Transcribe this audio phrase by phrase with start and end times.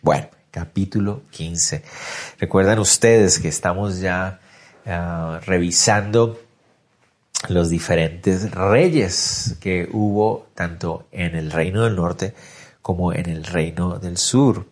[0.00, 1.82] Bueno, capítulo 15.
[2.38, 4.38] Recuerdan ustedes que estamos ya
[4.86, 6.40] uh, revisando
[7.48, 12.34] los diferentes reyes que hubo tanto en el reino del norte
[12.80, 14.68] como en el reino del sur.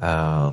[0.00, 0.52] Uh,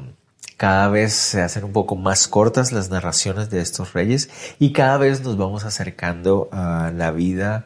[0.55, 4.29] cada vez se hacen un poco más cortas las narraciones de estos reyes
[4.59, 7.65] y cada vez nos vamos acercando a la vida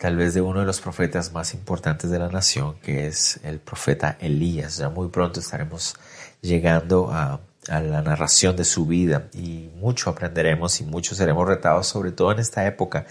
[0.00, 3.60] tal vez de uno de los profetas más importantes de la nación, que es el
[3.60, 4.78] profeta Elías.
[4.78, 5.94] Ya muy pronto estaremos
[6.40, 12.10] llegando a, la narración de su vida y mucho aprenderemos y mucho seremos retados, sobre
[12.10, 13.06] todo en esta época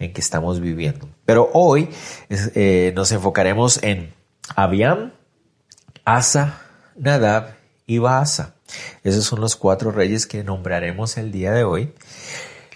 [0.00, 1.08] en que estamos viviendo.
[1.24, 1.88] Pero hoy
[2.28, 4.12] eh, nos enfocaremos en
[4.56, 5.12] Abiam,
[6.04, 6.60] Asa,
[6.96, 7.54] Nadab
[7.86, 8.56] y Baasa.
[9.04, 11.94] Esos son los cuatro reyes que nombraremos el día de hoy.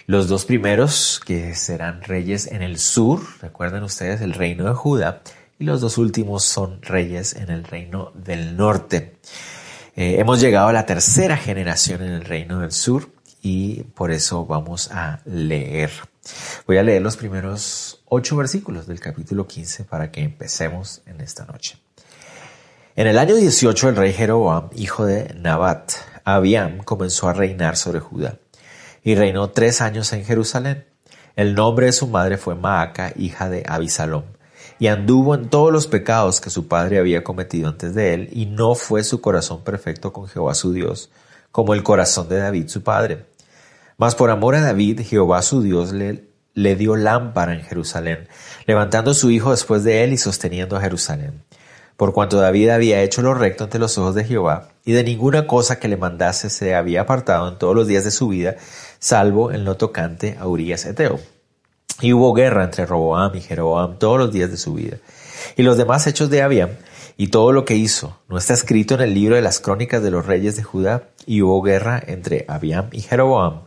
[0.05, 5.21] Los dos primeros que serán reyes en el sur, recuerden ustedes el reino de Judá,
[5.57, 9.15] y los dos últimos son reyes en el reino del norte.
[9.95, 14.45] Eh, hemos llegado a la tercera generación en el reino del sur y por eso
[14.45, 15.91] vamos a leer.
[16.67, 21.45] Voy a leer los primeros ocho versículos del capítulo 15 para que empecemos en esta
[21.45, 21.77] noche.
[22.97, 25.93] En el año 18 el rey Jeroboam, hijo de Nabat,
[26.25, 28.37] Abiam, comenzó a reinar sobre Judá
[29.03, 30.85] y reinó tres años en Jerusalén.
[31.35, 34.23] El nombre de su madre fue Maaca, hija de Abisalom,
[34.79, 38.45] y anduvo en todos los pecados que su padre había cometido antes de él, y
[38.45, 41.09] no fue su corazón perfecto con Jehová su Dios,
[41.51, 43.25] como el corazón de David su padre.
[43.97, 48.27] Mas por amor a David, Jehová su Dios le, le dio lámpara en Jerusalén,
[48.65, 51.43] levantando su hijo después de él y sosteniendo a Jerusalén
[51.97, 55.47] por cuanto David había hecho lo recto ante los ojos de Jehová, y de ninguna
[55.47, 58.55] cosa que le mandase se había apartado en todos los días de su vida,
[59.03, 61.19] salvo en lo tocante a Urias Eteo.
[61.99, 64.97] Y hubo guerra entre Roboam y Jeroboam todos los días de su vida.
[65.57, 66.69] Y los demás hechos de Abiam,
[67.17, 70.09] y todo lo que hizo, no está escrito en el libro de las crónicas de
[70.09, 73.63] los reyes de Judá, y hubo guerra entre Abiam y Jeroboam.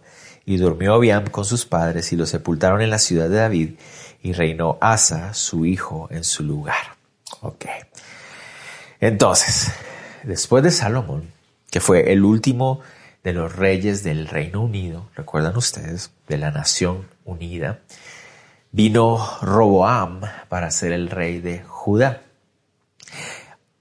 [0.47, 3.75] Y durmió Abiam con sus padres, y lo sepultaron en la ciudad de David,
[4.23, 6.97] y reinó Asa, su hijo, en su lugar.
[7.43, 7.83] Okay.
[9.01, 9.71] Entonces,
[10.23, 11.31] después de Salomón,
[11.71, 12.81] que fue el último
[13.26, 17.81] de los reyes del Reino Unido, recuerdan ustedes, de la Nación Unida,
[18.70, 22.22] vino Roboam para ser el rey de Judá.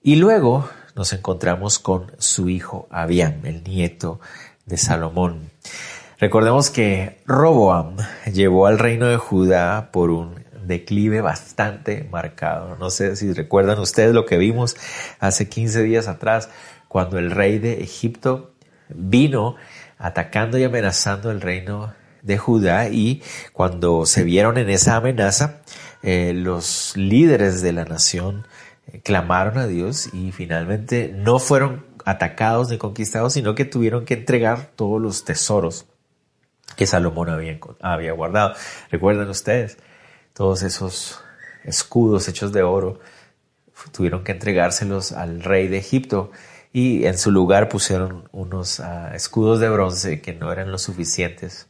[0.01, 4.19] Y luego nos encontramos con su hijo Abiam, el nieto
[4.65, 5.51] de Salomón.
[6.17, 7.97] Recordemos que Roboam
[8.33, 12.77] llevó al reino de Judá por un declive bastante marcado.
[12.77, 14.75] No sé si recuerdan ustedes lo que vimos
[15.19, 16.49] hace 15 días atrás,
[16.87, 18.54] cuando el rey de Egipto
[18.89, 19.55] vino
[19.97, 23.21] atacando y amenazando el reino de Judá y
[23.53, 25.61] cuando se vieron en esa amenaza,
[26.01, 28.47] eh, los líderes de la nación
[28.87, 34.15] eh, clamaron a Dios y finalmente no fueron atacados ni conquistados, sino que tuvieron que
[34.15, 35.85] entregar todos los tesoros
[36.75, 38.55] que Salomón había, había guardado.
[38.91, 39.77] Recuerden ustedes,
[40.33, 41.21] todos esos
[41.63, 42.99] escudos hechos de oro,
[43.91, 46.31] tuvieron que entregárselos al rey de Egipto
[46.75, 51.67] y en su lugar pusieron unos ah, escudos de bronce que no eran lo suficientes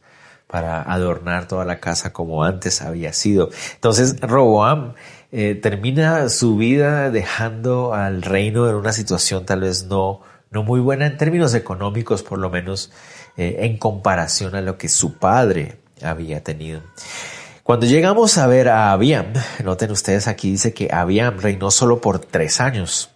[0.48, 3.50] para adornar toda la casa como antes había sido.
[3.74, 4.94] Entonces Roboam
[5.30, 10.80] eh, termina su vida dejando al reino en una situación tal vez no, no muy
[10.80, 12.90] buena en términos económicos, por lo menos
[13.36, 16.80] eh, en comparación a lo que su padre había tenido.
[17.62, 22.18] Cuando llegamos a ver a Abiam, noten ustedes aquí dice que Abiam reinó solo por
[22.18, 23.12] tres años.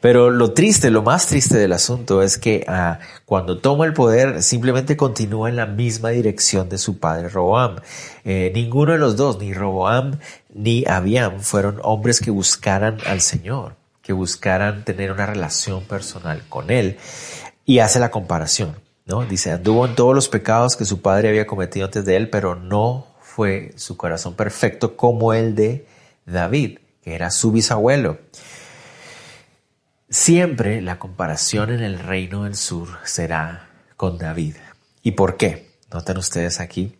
[0.00, 4.42] Pero lo triste, lo más triste del asunto es que ah, cuando toma el poder
[4.42, 7.76] simplemente continúa en la misma dirección de su padre Roboam.
[8.24, 10.18] Eh, ninguno de los dos, ni Roboam
[10.52, 16.70] ni Abiam, fueron hombres que buscaran al Señor, que buscaran tener una relación personal con
[16.70, 16.98] Él.
[17.64, 18.76] Y hace la comparación,
[19.06, 19.24] ¿no?
[19.24, 22.54] Dice, anduvo en todos los pecados que su padre había cometido antes de él, pero
[22.56, 25.86] no fue su corazón perfecto como el de
[26.26, 28.18] David, que era su bisabuelo.
[30.14, 34.54] Siempre la comparación en el reino del sur será con David.
[35.02, 35.72] ¿Y por qué?
[35.92, 36.96] Noten ustedes aquí,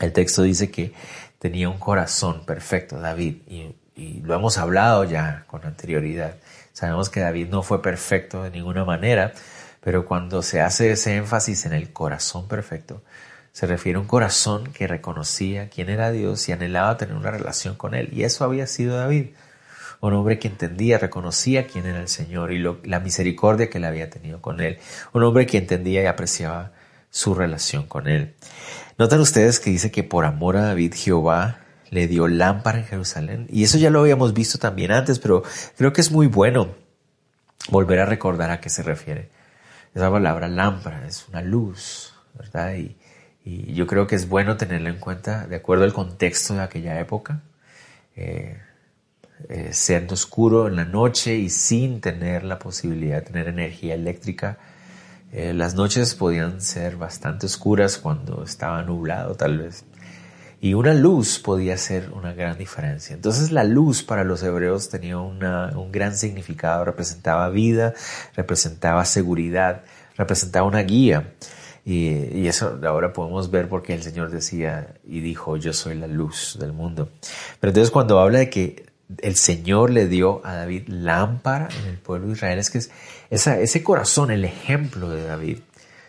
[0.00, 0.92] el texto dice que
[1.38, 6.34] tenía un corazón perfecto David y, y lo hemos hablado ya con anterioridad.
[6.72, 9.32] Sabemos que David no fue perfecto de ninguna manera,
[9.80, 13.04] pero cuando se hace ese énfasis en el corazón perfecto,
[13.52, 17.76] se refiere a un corazón que reconocía quién era Dios y anhelaba tener una relación
[17.76, 18.08] con Él.
[18.10, 19.26] Y eso había sido David,
[20.08, 24.10] un hombre que entendía, reconocía quién era el Señor y la misericordia que Él había
[24.10, 24.78] tenido con Él,
[25.12, 26.72] un hombre que entendía y apreciaba
[27.10, 28.34] su relación con Él.
[28.98, 33.46] Notan ustedes que dice que por amor a David Jehová le dio lámpara en Jerusalén.
[33.50, 35.42] Y eso ya lo habíamos visto también antes, pero
[35.76, 36.74] creo que es muy bueno
[37.70, 39.30] volver a recordar a qué se refiere.
[39.94, 42.74] Esa palabra lámpara es una luz, ¿verdad?
[42.74, 42.96] Y,
[43.46, 47.42] yo creo que es bueno tenerla en cuenta de acuerdo al contexto de aquella época.
[48.16, 48.58] Eh,
[49.48, 54.58] eh, siendo oscuro en la noche y sin tener la posibilidad de tener energía eléctrica.
[55.32, 59.84] Eh, las noches podían ser bastante oscuras cuando estaba nublado tal vez.
[60.60, 63.14] Y una luz podía ser una gran diferencia.
[63.14, 67.92] Entonces la luz para los hebreos tenía un gran significado, representaba vida,
[68.34, 69.82] representaba seguridad,
[70.16, 71.34] representaba una guía.
[71.84, 76.56] Y, eso ahora podemos ver porque el Señor decía y dijo, yo soy la luz
[76.58, 77.10] del mundo.
[77.60, 78.86] Pero entonces cuando habla de que
[79.18, 82.80] el Señor le dio a David lámpara en el pueblo de Israel, es que
[83.30, 85.58] ese corazón, el ejemplo de David,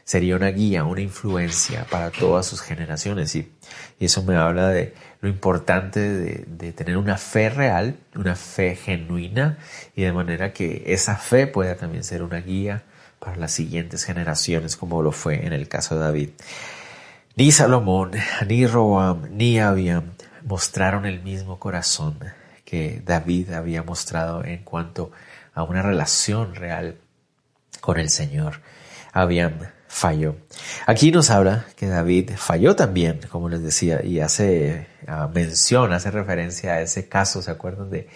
[0.03, 3.36] sería una guía, una influencia para todas sus generaciones.
[3.36, 3.51] Y,
[4.00, 9.57] eso me habla de lo importante de, tener una fe real, una fe genuina,
[9.95, 12.83] y de manera que esa fe pueda también ser una guía
[13.19, 16.30] para las siguientes generaciones, como lo fue en el caso de David.
[17.36, 18.12] Ni Salomón,
[18.48, 20.12] ni Roam, ni Abiam
[20.45, 22.19] mostraron el mismo corazón
[22.65, 25.12] que David había mostrado en cuanto
[25.53, 26.97] a una relación real
[27.79, 28.62] con el Señor.
[29.13, 30.35] Abiam falló.
[30.85, 36.12] Aquí nos habla que David falló también, como les decía, y hace uh, mención, hace
[36.12, 38.09] referencia a ese caso, ¿se acuerdan de,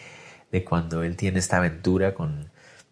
[0.52, 2.52] de cuando él tiene esta aventura con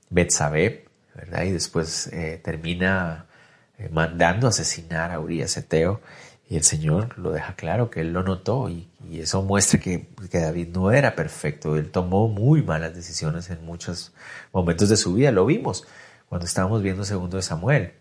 [0.10, 1.44] Betsabé, ¿verdad?
[1.44, 3.26] Y después eh, termina
[3.78, 6.00] eh, mandando asesinar a Urias Eteo
[6.50, 10.40] y el Señor lo deja claro que él lo notó y, eso muestra que, que,
[10.40, 14.14] David no era perfecto, él tomó muy malas decisiones en muchos
[14.52, 15.86] momentos de su vida, lo vimos
[16.30, 17.94] cuando estábamos viendo segundo de Samuel.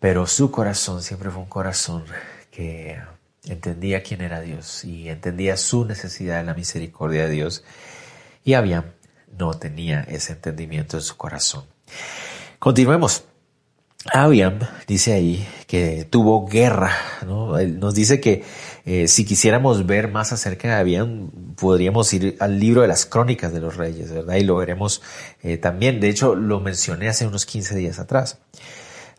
[0.00, 2.04] Pero su corazón siempre fue un corazón
[2.50, 2.98] que
[3.44, 7.64] entendía quién era Dios y entendía su necesidad de la misericordia de Dios.
[8.44, 8.84] Y Abiam
[9.38, 11.64] no tenía ese entendimiento en su corazón.
[12.58, 13.24] Continuemos.
[14.12, 16.92] Abiam dice ahí que tuvo guerra,
[17.26, 17.58] ¿no?
[17.58, 18.44] nos dice que
[18.84, 23.52] eh, si quisiéramos ver más acerca de Abiam, podríamos ir al libro de las crónicas
[23.52, 24.34] de los reyes, ¿verdad?
[24.36, 25.00] Y lo veremos
[25.42, 26.00] eh, también.
[26.00, 28.38] De hecho, lo mencioné hace unos 15 días atrás.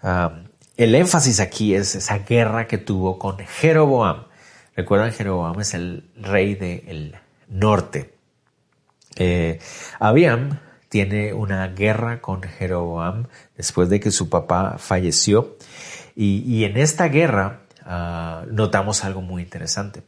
[0.03, 0.43] Ah,
[0.77, 4.25] el énfasis aquí es esa guerra que tuvo con Jeroboam.
[4.75, 7.15] Recuerdan, Jeroboam es el rey del
[7.47, 8.13] norte.
[9.15, 9.59] Eh,
[9.99, 10.59] Abiam
[10.95, 13.27] tiene una guerra con Jeroboam
[13.57, 15.57] después de que su papá falleció.
[16.15, 20.03] Y, en esta guerra ah, notamos algo muy interesante.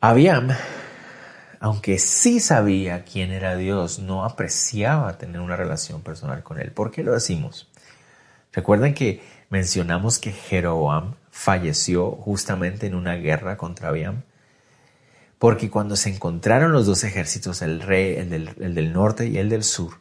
[0.00, 0.50] Abiam,
[1.58, 6.70] aunque sí sabía quién era Dios, no apreciaba tener una relación personal con él.
[6.70, 7.68] ¿Por qué lo decimos?
[8.52, 9.20] Recuerden que
[9.50, 14.22] mencionamos que Jeroboam falleció justamente en una guerra contra Abiam,
[15.44, 19.62] porque cuando se encontraron los dos ejércitos, el rey, el del, norte y el del
[19.62, 19.98] sur,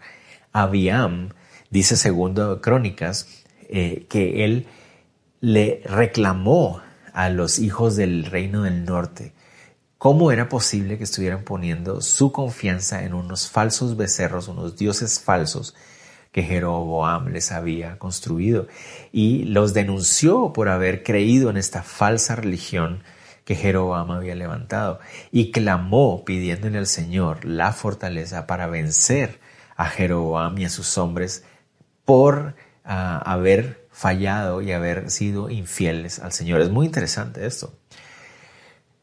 [0.53, 1.31] Abiam,
[1.69, 3.27] dice segundo Crónicas,
[3.67, 4.67] eh, que él
[5.41, 6.79] le reclamó
[7.11, 9.33] a los hijos del reino del norte
[9.97, 15.75] cómo era posible que estuvieran poniendo su confianza en unos falsos becerros, unos dioses falsos,
[16.31, 18.67] que Jeroboam les había construido.
[19.11, 23.03] Y los denunció por haber creído en esta falsa religión
[23.45, 24.99] que Jeroboam había levantado
[25.31, 29.39] y clamó pidiéndole al Señor la fortaleza para vencer
[29.75, 31.43] a Jeroboam y a sus hombres
[32.05, 36.61] por ah, haber fallado y haber sido infieles al Señor.
[36.61, 37.73] Es muy interesante esto.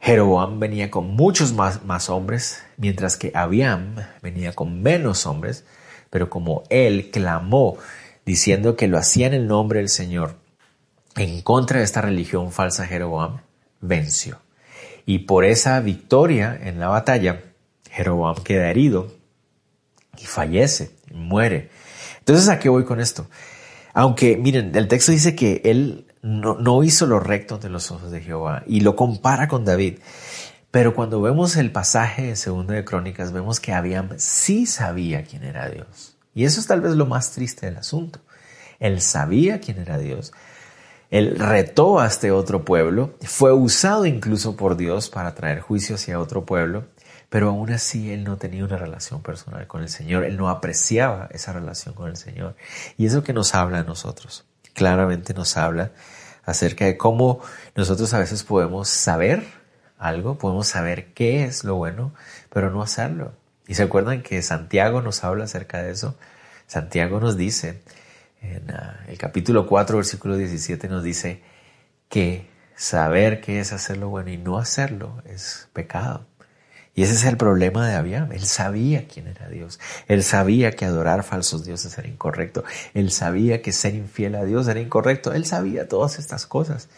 [0.01, 5.65] Jeroboam venía con muchos más, más hombres, mientras que Abiam venía con menos hombres,
[6.09, 7.77] pero como él clamó
[8.25, 10.37] diciendo que lo hacía en el nombre del Señor
[11.17, 13.41] en contra de esta religión falsa Jeroboam,
[13.81, 14.41] venció.
[15.07, 17.43] Y por esa victoria en la batalla,
[17.91, 19.13] Jeroboam queda herido
[20.19, 21.71] y fallece, muere.
[22.19, 23.29] Entonces, ¿a qué voy con esto?
[23.93, 28.11] Aunque, miren, el texto dice que él no, no hizo lo recto de los ojos
[28.11, 29.99] de Jehová y lo compara con David.
[30.71, 35.43] Pero cuando vemos el pasaje de Segundo de Crónicas, vemos que Abiam sí sabía quién
[35.43, 36.17] era Dios.
[36.35, 38.21] Y eso es tal vez lo más triste del asunto.
[38.79, 40.33] Él sabía quién era Dios.
[41.11, 46.21] Él retó a este otro pueblo, fue usado incluso por Dios para traer juicio hacia
[46.21, 46.85] otro pueblo,
[47.29, 51.29] pero aún así él no tenía una relación personal con el Señor, él no apreciaba
[51.33, 52.55] esa relación con el Señor.
[52.97, 55.93] Y eso que nos habla a nosotros, claramente nos habla
[56.45, 57.41] acerca de cómo
[57.75, 59.45] nosotros a veces podemos saber
[59.99, 62.15] algo, podemos saber qué es lo bueno,
[62.53, 63.33] pero no hacerlo.
[63.67, 66.17] Y se acuerdan que Santiago nos habla acerca de eso.
[66.67, 67.83] Santiago nos dice,
[68.41, 71.43] en ah, el capítulo 4, versículo 17, nos dice
[72.09, 76.27] que saber qué es hacer lo bueno y no hacerlo es pecado.
[76.95, 78.33] Y ese es el problema de Abiam.
[78.33, 79.79] Él sabía quién era Dios.
[80.09, 82.65] Él sabía que adorar falsos dioses era incorrecto.
[82.95, 85.33] Él sabía que ser infiel a Dios era incorrecto.
[85.33, 86.89] Él sabía todas estas cosas.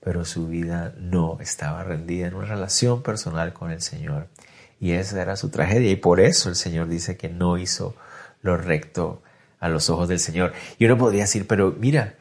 [0.00, 4.28] Pero su vida no estaba rendida en una relación personal con el Señor.
[4.78, 5.90] Y esa era su tragedia.
[5.90, 7.96] Y por eso el Señor dice que no hizo
[8.42, 9.22] lo recto
[9.62, 10.52] a los ojos del Señor.
[10.76, 12.16] Y uno podría decir, pero mira,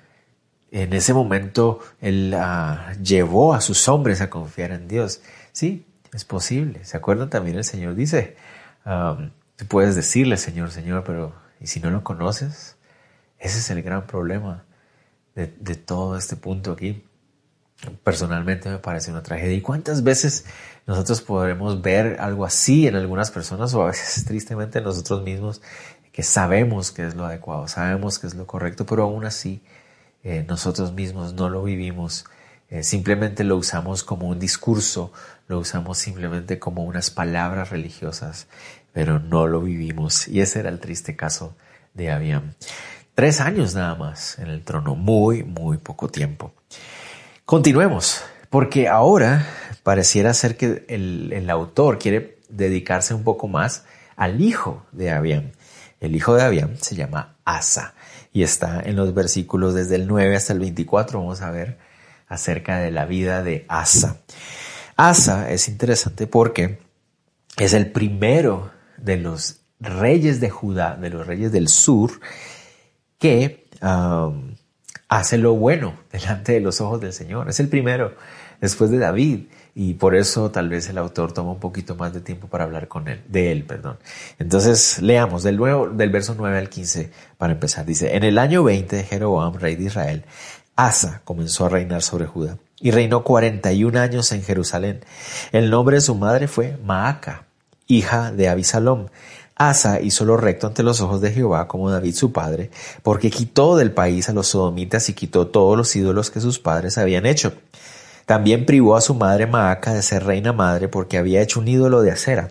[0.70, 5.22] en ese momento Él ah, llevó a sus hombres a confiar en Dios.
[5.52, 6.86] Sí, es posible.
[6.86, 7.58] ¿Se acuerdan también?
[7.58, 8.38] El Señor dice,
[9.56, 12.78] tú puedes decirle, Señor, Señor, pero ¿y si no lo conoces?
[13.40, 14.64] Ese es el gran problema
[15.34, 17.04] de, todo este punto aquí.
[18.04, 19.56] Personalmente me parece una tragedia.
[19.56, 20.46] ¿Y cuántas veces
[20.86, 25.64] nosotros podremos ver algo así en algunas personas o a veces tristemente nosotros mismos
[26.12, 29.64] que sabemos que es lo adecuado, sabemos que es lo correcto, pero aún así
[30.24, 32.26] eh, nosotros mismos no lo vivimos
[32.72, 35.12] eh, simplemente lo usamos como un discurso,
[35.50, 38.48] lo usamos simplemente como unas palabras religiosas,
[38.94, 40.30] pero no lo vivimos.
[40.30, 41.54] Y ese era el triste caso
[41.94, 42.54] de Abiam.
[43.14, 46.54] Tres años nada más en el trono, muy, muy poco tiempo.
[47.44, 49.46] Continuemos, porque ahora
[49.84, 53.84] pareciera ser que el, el autor quiere dedicarse un poco más
[54.16, 55.52] al hijo de Abiam.
[56.02, 57.94] El hijo de Abiam se llama Asa
[58.34, 61.20] y está en los versículos desde el 9 hasta el 24.
[61.20, 61.78] Vamos a ver
[62.28, 64.18] acerca de la vida de Asa.
[64.98, 66.80] Asa es interesante porque
[67.58, 72.20] es el primero de los reyes de Judá, de los reyes del sur,
[73.20, 74.56] que um,
[75.08, 77.48] hace lo bueno delante de los ojos del Señor.
[77.48, 78.16] Es el primero
[78.60, 82.22] después de David y por eso tal vez el autor toma un poquito más de
[82.22, 83.98] tiempo para hablar con él, de él, perdón.
[84.38, 87.86] Entonces, leamos del, nuevo, del verso 9 al 15 para empezar.
[87.86, 90.26] Dice, en el año 20 de Jeroboam, rey de Israel,
[90.76, 95.06] Asa comenzó a reinar sobre Judá y reinó 41 años en Jerusalén.
[95.52, 97.46] El nombre de su madre fue Maaca,
[97.88, 99.08] hija de Abisalom.
[99.56, 102.72] Asa hizo lo recto ante los ojos de Jehová como David su padre,
[103.04, 106.98] porque quitó del país a los sodomitas y quitó todos los ídolos que sus padres
[106.98, 107.54] habían hecho.
[108.26, 112.02] También privó a su madre Maaca de ser reina madre porque había hecho un ídolo
[112.02, 112.50] de acera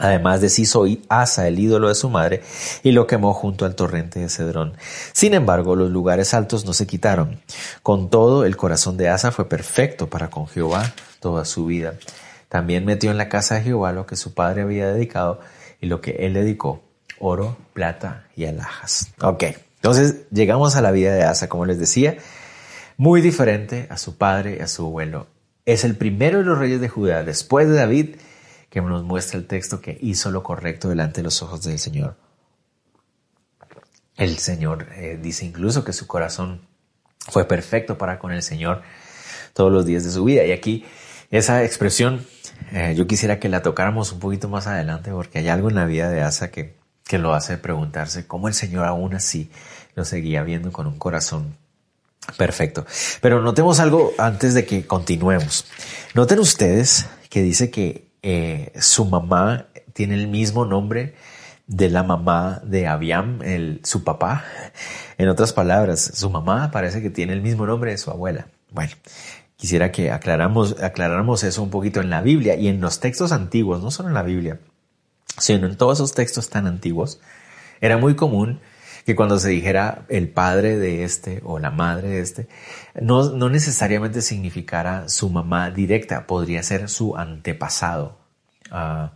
[0.00, 2.42] Además deshizo Asa el ídolo de su madre
[2.82, 4.72] y lo quemó junto al torrente de Cedrón.
[5.12, 7.38] Sin embargo, los lugares altos no se quitaron.
[7.82, 10.90] Con todo, el corazón de Asa fue perfecto para con Jehová
[11.20, 11.96] toda su vida.
[12.48, 15.40] También metió en la casa de Jehová lo que su padre había dedicado
[15.82, 16.82] y lo que él dedicó,
[17.18, 19.12] oro, plata y alhajas.
[19.20, 19.44] Ok,
[19.76, 22.16] entonces llegamos a la vida de Asa, como les decía,
[23.00, 25.26] muy diferente a su padre y a su abuelo.
[25.64, 28.16] Es el primero de los reyes de Judá, después de David,
[28.68, 32.16] que nos muestra el texto que hizo lo correcto delante de los ojos del Señor.
[34.18, 36.60] El Señor eh, dice incluso que su corazón
[37.20, 38.82] fue perfecto para con el Señor
[39.54, 40.44] todos los días de su vida.
[40.44, 40.84] Y aquí
[41.30, 42.26] esa expresión
[42.70, 45.86] eh, yo quisiera que la tocáramos un poquito más adelante porque hay algo en la
[45.86, 49.50] vida de Asa que, que lo hace preguntarse cómo el Señor aún así
[49.94, 51.56] lo seguía viendo con un corazón
[52.36, 52.86] perfecto.
[53.20, 55.66] Pero notemos algo antes de que continuemos.
[56.14, 61.14] Noten ustedes que dice que eh, su mamá tiene el mismo nombre
[61.66, 64.44] de la mamá de Abiam, el, su papá.
[65.18, 68.48] En otras palabras, su mamá parece que tiene el mismo nombre de su abuela.
[68.70, 68.92] Bueno,
[69.56, 73.82] quisiera que aclaramos, aclaráramos eso un poquito en la Biblia y en los textos antiguos,
[73.82, 74.58] no solo en la Biblia,
[75.38, 77.20] sino en todos esos textos tan antiguos.
[77.80, 78.60] Era muy común
[79.04, 82.48] que cuando se dijera el padre de este o la madre de este,
[83.00, 88.18] no, no necesariamente significara su mamá directa, podría ser su antepasado,
[88.70, 89.12] ah,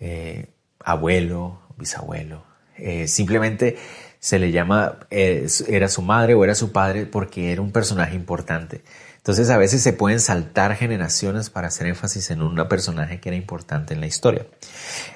[0.00, 0.46] eh,
[0.80, 2.44] abuelo, bisabuelo.
[2.76, 3.76] Eh, simplemente
[4.18, 8.14] se le llama, eh, era su madre o era su padre porque era un personaje
[8.14, 8.82] importante.
[9.20, 13.36] Entonces a veces se pueden saltar generaciones para hacer énfasis en un personaje que era
[13.36, 14.46] importante en la historia.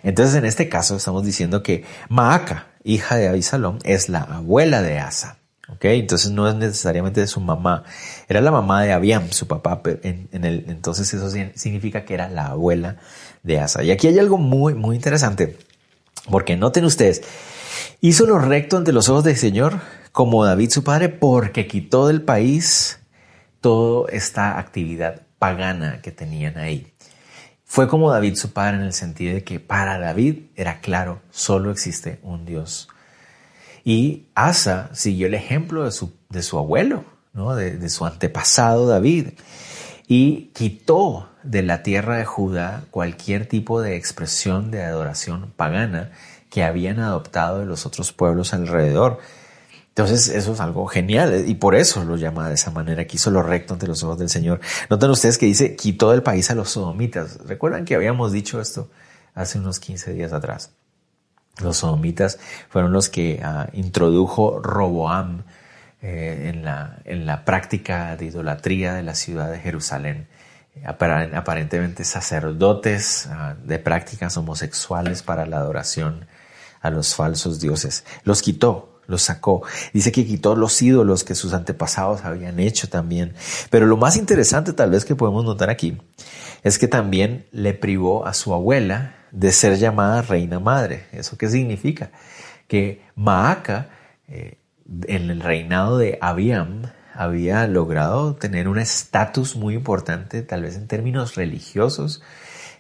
[0.02, 4.99] Entonces en este caso estamos diciendo que Maaca, hija de Abisalom, es la abuela de
[4.99, 5.38] Asa.
[5.70, 5.87] ¿ok?
[5.87, 7.84] Entonces no es necesariamente de su mamá,
[8.28, 12.49] era la mamá de Abiam, su papá, en, el, entonces eso significa que era la
[12.49, 12.96] abuela
[13.42, 13.82] de Asa.
[13.82, 15.56] Y aquí hay algo muy, muy interesante,
[16.30, 17.23] porque noten ustedes,
[18.02, 19.80] hizo lo recto ante los ojos del Señor,
[20.12, 23.00] como David su padre, porque quitó del país
[23.64, 26.92] toda esta actividad pagana que tenían ahí.
[27.64, 31.71] fue como David su padre en el sentido de que para David era claro, solo
[31.71, 32.88] existe un Dios.
[33.83, 37.56] Y Asa siguió el ejemplo de su, de su abuelo, ¿no?
[37.56, 39.28] de, de su antepasado David,
[40.06, 46.11] y quitó de la tierra de Judá cualquier tipo de expresión de adoración pagana
[46.50, 49.21] que habían adoptado de los otros pueblos alrededor.
[49.96, 53.30] Entonces eso es algo genial y por eso lo llama de esa manera, que hizo
[53.30, 54.60] lo recto ante los ojos del Señor.
[54.90, 57.38] Noten ustedes que dice, quitó del país a los sodomitas.
[57.46, 58.90] ¿Recuerdan que habíamos dicho esto
[59.36, 60.72] hace unos 15 días atrás?
[61.62, 65.44] Los sodomitas fueron los que uh, introdujo Roboam
[66.02, 70.26] eh, en, la, en la práctica de idolatría de la ciudad de Jerusalén.
[70.84, 76.26] Aparentemente sacerdotes uh, de prácticas homosexuales para la adoración
[76.80, 78.04] a los falsos dioses.
[78.24, 79.62] Los quitó, los sacó.
[79.92, 83.34] Dice que quitó los ídolos que sus antepasados habían hecho también.
[83.70, 85.99] Pero lo más interesante tal vez que podemos notar aquí
[86.62, 91.06] es que también le privó a su abuela de ser llamada reina madre.
[91.12, 92.11] ¿Eso qué significa?
[92.68, 93.90] Que Maaca,
[94.28, 94.58] eh,
[95.06, 96.82] en el reinado de Abiam,
[97.14, 102.23] había logrado tener un estatus muy importante, tal vez en términos religiosos,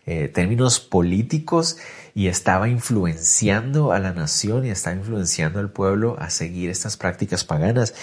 [0.06, 1.78] eh, términos políticos,
[2.14, 7.44] y estaba influenciando a la nación y estaba influenciando al pueblo a seguir estas prácticas
[7.44, 7.94] paganas.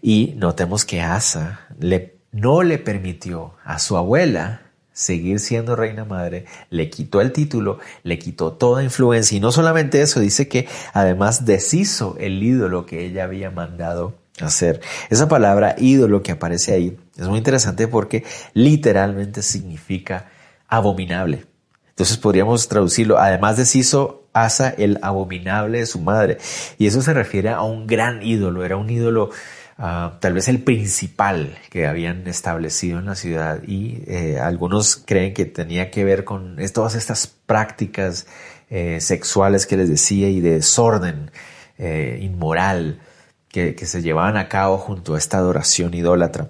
[0.00, 6.44] Y notemos que Asa le, no le permitió a su abuela seguir siendo reina madre,
[6.70, 11.46] le quitó el título, le quitó toda influencia y no solamente eso, dice que además
[11.46, 14.80] deshizo el ídolo que ella había mandado hacer.
[15.08, 20.30] Esa palabra ídolo que aparece ahí es muy interesante porque literalmente significa
[20.68, 21.51] abominable.
[21.92, 26.38] Entonces podríamos traducirlo, además deshizo Asa el abominable de su madre.
[26.78, 29.28] Y eso se refiere a un gran ídolo, era un ídolo
[29.78, 33.62] uh, tal vez el principal que habían establecido en la ciudad.
[33.66, 38.26] Y eh, algunos creen que tenía que ver con todas estas prácticas
[38.70, 41.30] eh, sexuales que les decía y de desorden
[41.76, 43.00] eh, inmoral
[43.48, 46.48] que, que se llevaban a cabo junto a esta adoración idólatra.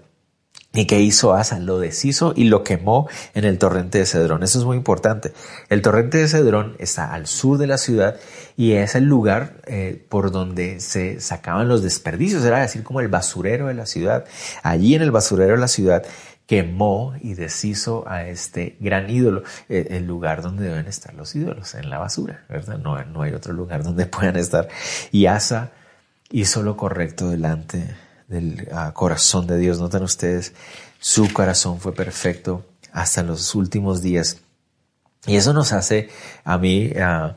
[0.74, 1.58] ¿Y qué hizo Asa?
[1.58, 4.42] Lo deshizo y lo quemó en el torrente de Cedrón.
[4.42, 5.32] Eso es muy importante.
[5.68, 8.16] El torrente de Cedrón está al sur de la ciudad
[8.56, 13.08] y es el lugar eh, por donde se sacaban los desperdicios, era decir, como el
[13.08, 14.24] basurero de la ciudad.
[14.62, 16.04] Allí en el basurero de la ciudad
[16.46, 21.74] quemó y deshizo a este gran ídolo, eh, el lugar donde deben estar los ídolos,
[21.74, 22.78] en la basura, ¿verdad?
[22.78, 24.68] No, no hay otro lugar donde puedan estar.
[25.10, 25.72] Y Asa
[26.30, 27.94] hizo lo correcto delante
[28.32, 29.78] del ah, corazón de Dios.
[29.78, 30.54] Notan ustedes,
[30.98, 34.38] su corazón fue perfecto hasta los últimos días.
[35.26, 36.08] Y eso nos hace,
[36.42, 37.36] a mí, ah,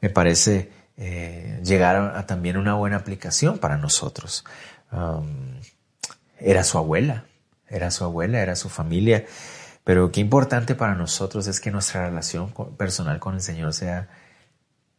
[0.00, 4.44] me parece, eh, llegar a, también una buena aplicación para nosotros.
[6.38, 7.24] era su abuela,
[7.68, 9.24] era su abuela, era su familia.
[9.84, 14.08] Pero qué importante para nosotros es que nuestra relación personal con el Señor sea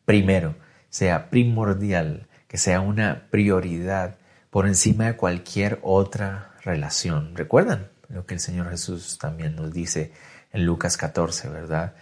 [0.05, 0.55] primero,
[0.89, 4.17] sea primordial, que sea una prioridad
[4.53, 7.35] por encima de cualquier otra relación.
[7.35, 10.11] ¿Recuerdan lo que el Señor Jesús también nos dice
[10.51, 11.95] en Lucas 14, verdad?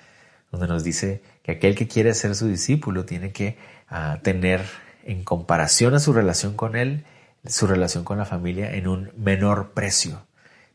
[0.51, 4.65] Donde nos dice que aquel que quiere ser su discípulo tiene que ah, tener
[5.05, 7.05] en comparación a su relación con Él,
[7.45, 10.21] su relación con la familia en un menor precio.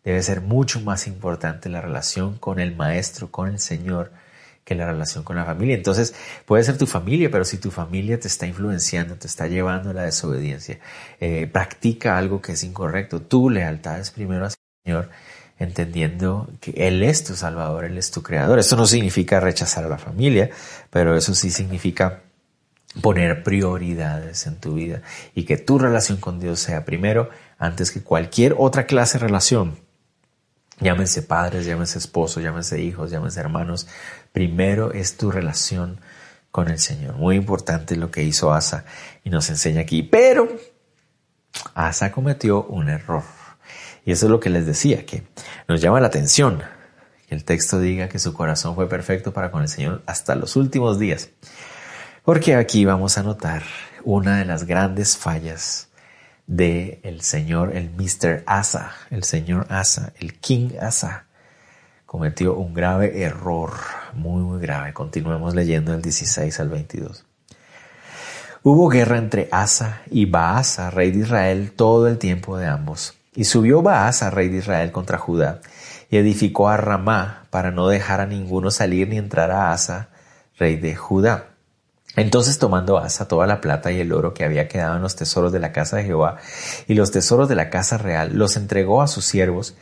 [0.02, 4.12] Debe ser mucho más importante la relación con el Maestro, con el Señor,
[4.66, 5.76] que la relación con la familia.
[5.76, 6.12] Entonces,
[6.44, 9.92] puede ser tu familia, pero si tu familia te está influenciando, te está llevando a
[9.92, 10.80] la desobediencia,
[11.20, 14.52] eh, practica algo que es incorrecto, tu lealtad es primero al
[14.84, 15.08] Señor,
[15.60, 18.58] entendiendo que Él es tu Salvador, Él es tu Creador.
[18.58, 20.50] Esto no significa rechazar a la familia,
[20.90, 22.22] pero eso sí significa
[23.00, 25.02] poner prioridades en tu vida
[25.32, 29.86] y que tu relación con Dios sea primero antes que cualquier otra clase de relación
[30.78, 33.88] Llámense padres, llámense esposos, llámense hijos, llámense hermanos.
[34.36, 35.98] Primero es tu relación
[36.50, 37.14] con el Señor.
[37.14, 38.84] Muy importante lo que hizo Asa
[39.24, 40.02] y nos enseña aquí.
[40.02, 40.46] Pero
[41.72, 43.22] Asa cometió un error.
[44.04, 45.22] Y eso es lo que les decía, que
[45.68, 46.62] nos llama la atención
[47.26, 50.54] que el texto diga que su corazón fue perfecto para con el Señor hasta los
[50.54, 51.30] últimos días.
[52.22, 53.62] Porque aquí vamos a notar
[54.04, 55.88] una de las grandes fallas
[56.46, 58.44] de el señor, el Mr.
[58.44, 61.24] Asa, el señor Asa, el King Asa,
[62.04, 63.72] cometió un grave error,
[64.16, 64.92] muy, muy grave.
[64.92, 67.24] Continuemos leyendo el 16 al 22.
[68.62, 73.14] Hubo guerra entre Asa y Baasa, rey de Israel, todo el tiempo de ambos.
[73.34, 75.60] Y subió Baasa, rey de Israel, contra Judá,
[76.10, 80.08] y edificó a Ramá para no dejar a ninguno salir ni entrar a Asa,
[80.58, 81.50] rey de Judá.
[82.16, 85.52] Entonces tomando Asa toda la plata y el oro que había quedado en los tesoros
[85.52, 86.38] de la casa de Jehová
[86.88, 89.76] y los tesoros de la casa real, los entregó a sus siervos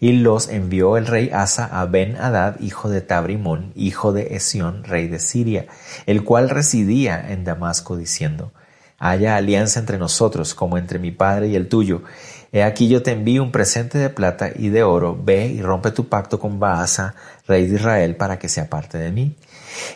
[0.00, 4.84] y los envió el rey Asa a Ben Hadad, hijo de Tabrimón, hijo de Esión,
[4.84, 5.66] rey de Siria,
[6.06, 8.52] el cual residía en Damasco, diciendo,
[9.00, 12.02] Haya alianza entre nosotros, como entre mi padre y el tuyo.
[12.50, 15.90] He aquí yo te envío un presente de plata y de oro, ve y rompe
[15.90, 17.14] tu pacto con Baasa,
[17.46, 19.36] rey de Israel, para que se aparte de mí.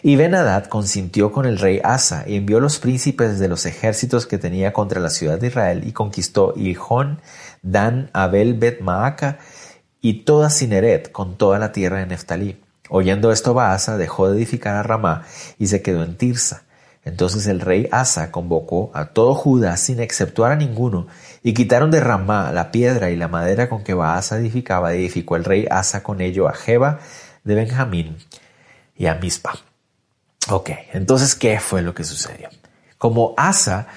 [0.03, 4.27] Y Ben Hadad consintió con el rey Asa y envió los príncipes de los ejércitos
[4.27, 7.21] que tenía contra la ciudad de Israel y conquistó Ijón,
[7.62, 9.38] Dan, Abel, Bet Maaca
[10.03, 12.61] y toda Cineret con toda la tierra de Neftalí.
[12.91, 15.25] Oyendo esto, Baasa dejó de edificar a Ramá
[15.59, 16.65] y se quedó en Tirsa.
[17.05, 21.07] Entonces el rey Asa convocó a todo Judá sin exceptuar a ninguno,
[21.43, 25.37] y quitaron de Ramá la piedra y la madera con que Baasa edificaba, y edificó
[25.37, 27.01] el rey Asa con ello a Jeba
[27.43, 28.19] de Benjamín
[28.97, 29.55] y a Mispa.
[30.49, 32.51] Ok, entonces, ¿qué fue lo que sucedió?
[32.99, 33.88] Como Asa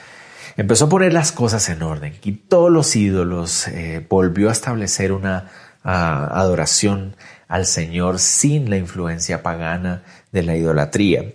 [0.58, 5.52] empezó a poner las cosas en orden, quitó los ídolos, eh, volvió a establecer una
[5.86, 7.16] adoración
[7.48, 11.34] al Señor sin la influencia pagana de la idolatría.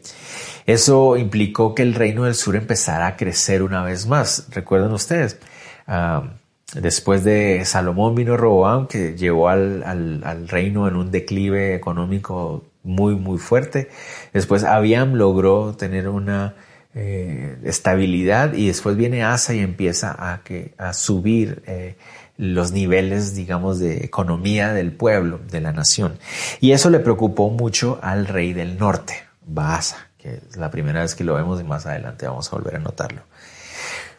[0.67, 4.49] Eso implicó que el reino del sur empezara a crecer una vez más.
[4.51, 5.39] Recuerden ustedes,
[5.87, 6.35] ah,
[6.75, 13.39] después de Salomón vino Roboam, que llevó al, reino en un declive económico muy, muy
[13.39, 13.89] fuerte.
[14.33, 16.55] Después Abiam logró tener una
[16.95, 21.97] eh, estabilidad y después viene Asa y empieza a, que, a subir eh,
[22.41, 26.19] los niveles, digamos, de economía del pueblo, de la nación.
[26.59, 29.15] Y eso le preocupó mucho al rey del norte,
[29.47, 32.77] Baasa, que es la primera vez que lo vemos y más adelante vamos a volver
[32.77, 33.23] a notarlo.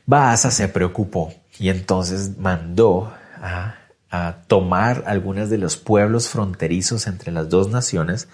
[0.05, 3.75] Baasa se preocupó y entonces mandó a,
[4.11, 8.27] a tomar algunos de los pueblos fronterizos entre las dos naciones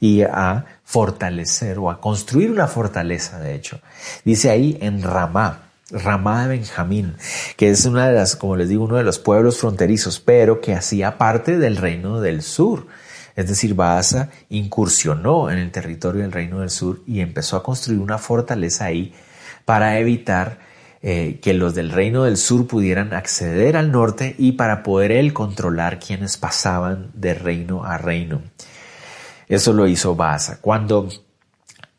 [0.00, 3.80] y a fortalecer o a construir una fortaleza, de hecho.
[4.24, 7.14] Dice ahí en Ramá, Ramá de Benjamín,
[7.56, 10.74] que es una de las, como les digo, uno de los pueblos fronterizos, pero que
[10.74, 12.88] hacía parte del reino del sur.
[13.36, 18.00] Es decir, Baasa incursionó en el territorio del reino del sur y empezó a construir
[18.00, 19.14] una fortaleza ahí
[19.64, 20.58] para evitar
[21.02, 25.32] eh, que los del reino del sur pudieran acceder al norte y para poder él
[25.32, 28.42] controlar quienes pasaban de reino a reino.
[29.46, 30.60] Eso lo hizo Baasa.
[30.60, 31.08] Cuando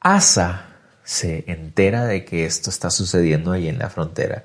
[0.02, 0.77] Asa
[1.08, 4.43] se entera de que esto está sucediendo ahí en la frontera,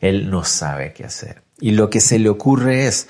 [0.00, 1.42] él no sabe qué hacer.
[1.60, 3.08] Y lo que se le ocurre es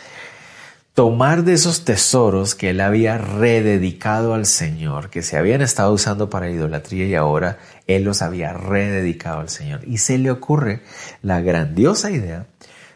[0.95, 6.31] tomar de esos tesoros que él había rededicado al Señor, que se habían estado usando
[6.31, 9.83] para idolatría y ahora él los había rededicado al Señor.
[9.87, 10.81] Y se le ocurre
[11.21, 12.47] la grandiosa idea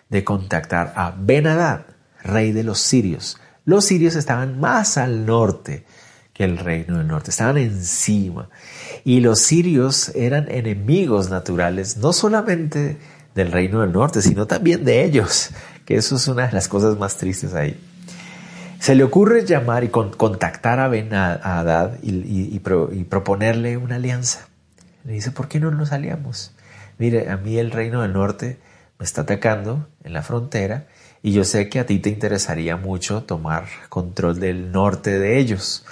[0.09, 1.83] de contactar a Ben-Hadad,
[2.25, 3.39] rey de los sirios.
[3.67, 5.85] Los sirios estaban más al norte
[6.33, 8.49] que el reino del norte, estaban encima.
[9.05, 12.97] Y los sirios eran enemigos naturales, no solamente
[13.35, 15.51] del reino del norte, sino también de ellos,
[15.85, 17.79] que eso es una de las cosas más tristes ahí.
[18.83, 24.49] Se le ocurre llamar y contactar a Ben Hadad y, proponerle una alianza.
[25.05, 26.53] Le dice, ¿por qué no nos aliamos?
[26.99, 28.59] Mire, a mí el reino del norte
[28.99, 30.87] me está atacando en la frontera
[31.23, 35.85] y yo sé que a ti te interesaría mucho tomar control del norte de ellos.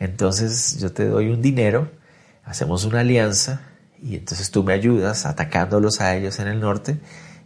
[0.00, 1.90] Entonces yo te doy un dinero,
[2.44, 3.62] hacemos una alianza
[4.02, 6.98] y entonces tú me ayudas atacándolos a ellos en el norte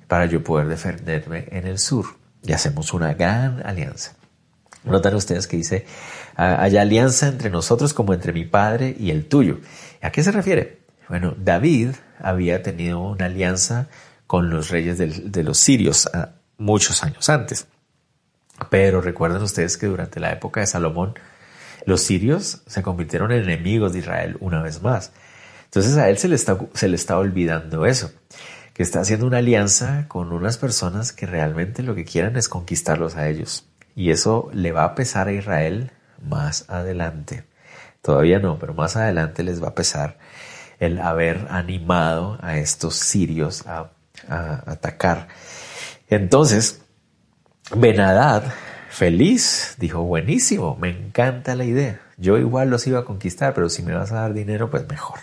[0.09, 2.07] para yo poder defenderme en el sur.
[2.43, 4.13] Y hacemos una gran alianza.
[4.85, 5.85] Notan ustedes que dice,
[6.37, 9.59] hay alianza entre nosotros como entre mi padre y el tuyo.
[10.01, 10.79] ¿A qué se refiere?
[11.09, 13.89] Bueno, David había tenido una alianza
[14.27, 17.67] con los reyes de, los sirios ah, muchos años antes.
[18.71, 21.15] Pero recuerden ustedes que durante la época de Salomón,
[21.87, 25.13] los sirios se convirtieron en enemigos de Israel una vez más.
[25.65, 28.11] Entonces a él se le está, se le está olvidando eso,
[28.75, 33.17] que está haciendo una alianza con unas personas que realmente lo que quieran es conquistarlos
[33.17, 33.67] a ellos.
[33.95, 37.45] Y eso le va a pesar a Israel más adelante.
[38.03, 40.19] Todavía no, pero más adelante les va a pesar
[40.79, 43.93] el haber animado a estos sirios a,
[44.29, 45.29] atacar.
[46.09, 46.81] Entonces,
[47.75, 48.45] Benadad
[48.97, 52.01] Feliz, dijo, buenísimo, me encanta la idea.
[52.17, 55.19] Yo igual los iba a conquistar, pero si me vas a dar dinero, pues mejor.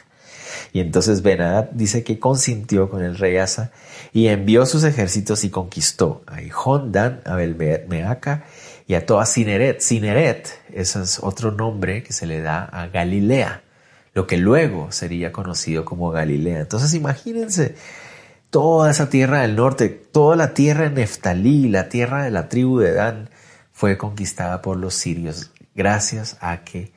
[0.74, 3.72] Y entonces Benadad dice que consintió con el rey Asa
[4.14, 8.44] y envió sus ejércitos y conquistó a Ijón, Dan, a Belmeaca
[8.86, 9.82] y a toda Cineret.
[9.82, 13.64] Cineret, ese es otro nombre que se le da a Galilea,
[14.14, 16.60] lo que luego sería conocido como Galilea.
[16.60, 17.74] Entonces imagínense
[18.52, 22.78] toda esa tierra del norte, toda la tierra de Neftalí, la tierra de la tribu
[22.78, 23.30] de Dan,
[23.84, 26.93] fue conquistada por los sirios gracias a que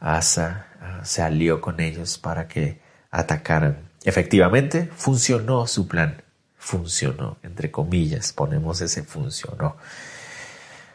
[0.00, 2.78] Asa ah, se alió con ellos para que
[3.10, 3.88] atacaran.
[4.04, 6.22] Efectivamente, funcionó su plan.
[6.58, 9.78] Funcionó, entre comillas, ponemos ese funcionó.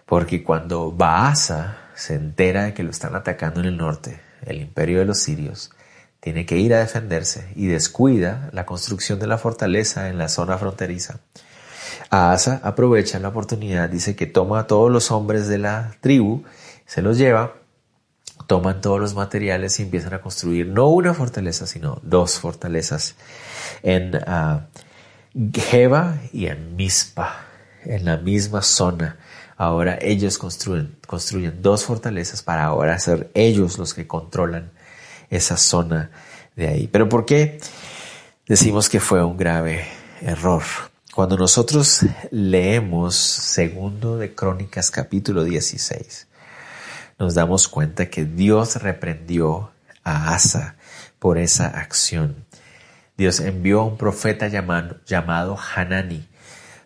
[0.06, 4.99] Porque cuando Baasa se entera de que lo están atacando en el norte, el imperio
[4.99, 5.71] de los sirios,
[6.19, 10.60] tiene que ir a defenderse y descuida la construcción de la fortaleza en la zona
[10.60, 11.19] fronteriza.
[12.12, 16.43] Asa aprovecha la oportunidad, dice que toma a todos los hombres de la tribu,
[16.86, 17.54] se los lleva,
[18.47, 23.15] toman todos los materiales y empiezan a construir no una fortaleza, sino dos fortalezas
[23.82, 24.60] en uh,
[25.54, 27.45] Geba y en Mispa,
[27.86, 29.17] en la misma zona.
[29.56, 34.71] Ahora ellos construyen, construyen dos fortalezas para ahora ser ellos los que controlan
[35.30, 36.12] esa zona
[36.58, 36.88] de ahí.
[36.88, 37.62] Pero ¿por qué
[38.47, 39.86] decimos que fue un grave
[40.19, 40.90] error?
[41.13, 46.30] Cuando nosotros leemos segundo de Crónicas capítulo 16,
[47.19, 49.71] nos damos cuenta que Dios reprendió
[50.06, 50.78] a Asa
[51.19, 52.45] por esa acción.
[53.17, 56.30] Dios envió a un profeta llamado, llamado Hanani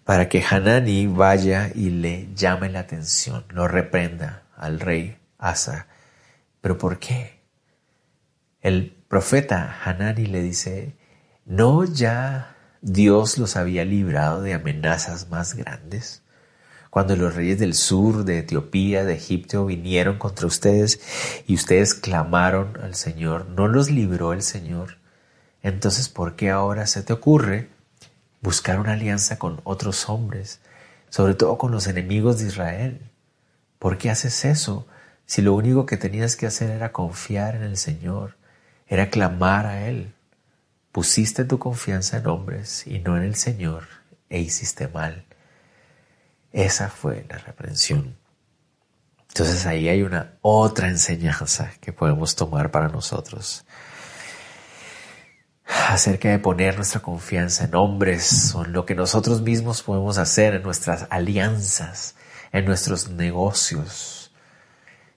[0.05, 5.85] para que Hanani vaya y le llame la atención, lo reprenda al rey Asa.
[6.61, 7.41] ¿Pero por qué?
[8.61, 10.95] El profeta Hanani le dice,
[11.45, 12.54] ¿no ya
[12.87, 16.21] Dios los había librado de amenazas más grandes?
[16.91, 20.99] Cuando los reyes del sur, de Etiopía, de Egipto vinieron contra ustedes
[21.47, 24.97] y ustedes clamaron al Señor, ¿no los libró el Señor?
[25.63, 27.69] Entonces, ¿por qué ahora se te ocurre
[28.45, 30.59] buscar una alianza con otros hombres,
[31.09, 33.01] sobre todo con los enemigos de Israel.
[33.79, 34.87] ¿Por qué haces eso
[35.25, 38.37] si lo único que tenías que hacer era confiar en el Señor,
[38.87, 40.13] era clamar a Él?
[40.95, 43.83] Pusiste tu confianza en hombres y no en el Señor
[44.29, 45.25] e hiciste mal.
[46.53, 48.15] Esa fue la reprensión.
[49.27, 53.65] Entonces ahí hay una otra enseñanza que podemos tomar para nosotros
[55.65, 60.53] acerca de poner nuestra confianza en hombres o en lo que nosotros mismos podemos hacer,
[60.53, 62.15] en nuestras alianzas,
[62.53, 64.33] en nuestros negocios.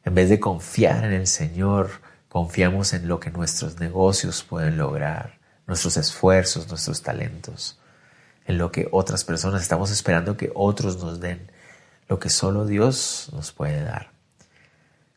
[0.05, 1.89] En vez de confiar en el Señor,
[2.29, 5.38] confiamos en lo que nuestros negocios pueden lograr,
[5.69, 7.79] nuestros esfuerzos, nuestros talentos,
[8.47, 11.53] en lo que otras personas estamos esperando que otros nos den,
[12.09, 14.11] lo que solo Dios nos puede dar.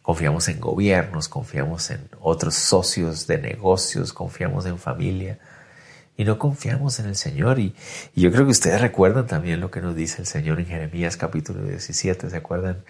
[0.02, 5.40] Confiamos en gobiernos, confiamos en otros socios de negocios, confiamos en familia
[6.18, 7.60] y no confiamos en el Señor.
[7.60, 7.74] Y,
[8.14, 11.64] yo creo que ustedes recuerdan también lo que nos dice el Señor en Jeremías capítulo
[11.64, 12.84] 17, ¿se acuerdan?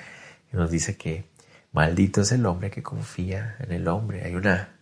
[0.51, 1.25] Y nos dice que
[1.73, 4.23] maldito es el hombre que confía en el hombre.
[4.23, 4.80] Hay una,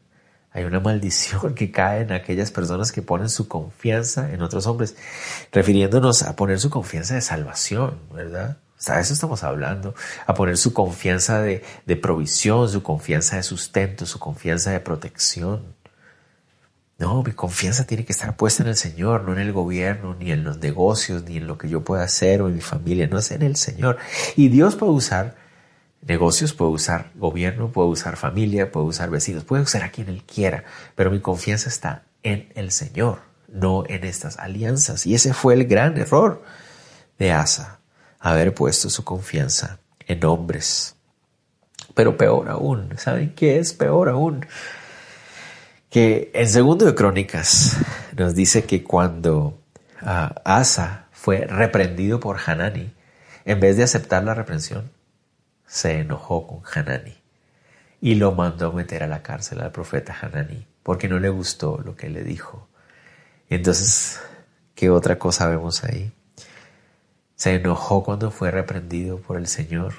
[0.51, 4.95] hay una maldición que cae en aquellas personas que ponen su confianza en otros hombres,
[5.51, 8.57] refiriéndonos a poner su confianza de salvación, ¿verdad?
[8.87, 9.93] a eso estamos hablando,
[10.25, 15.75] a poner su confianza de, de provisión, su confianza de sustento, su confianza de protección.
[16.97, 20.31] No, mi confianza tiene que estar puesta en el Señor, no en el gobierno, ni
[20.31, 23.19] en los negocios, ni en lo que yo pueda hacer o en mi familia, no
[23.19, 23.97] es en el Señor.
[24.35, 25.35] Y Dios puede usar
[26.01, 30.23] negocios, puede usar gobierno, puede usar familia, puede usar vecinos, puede usar a quien Él
[30.23, 30.63] quiera,
[30.95, 35.05] pero mi confianza está en el Señor, no en estas alianzas.
[35.05, 36.43] Y ese fue el gran error
[37.17, 37.79] de Asa
[38.19, 40.95] haber puesto su confianza en hombres.
[41.93, 44.45] Pero peor aún, ¿saben qué es peor aún?
[45.89, 47.77] Que en segundo de Crónicas
[48.17, 49.59] nos dice que cuando
[50.01, 52.93] ah, Asa fue reprendido por Hanani,
[53.45, 54.91] en vez de aceptar la reprensión,
[55.69, 57.15] se enojó con Hanani
[58.01, 61.77] y lo mandó a meter a la cárcel al profeta Hanani porque no le gustó
[61.77, 62.67] lo que le dijo.
[63.49, 64.19] Entonces,
[64.75, 66.11] ¿qué otra cosa vemos ahí?
[67.39, 69.93] se enojó cuando fue reprendido por el Señor.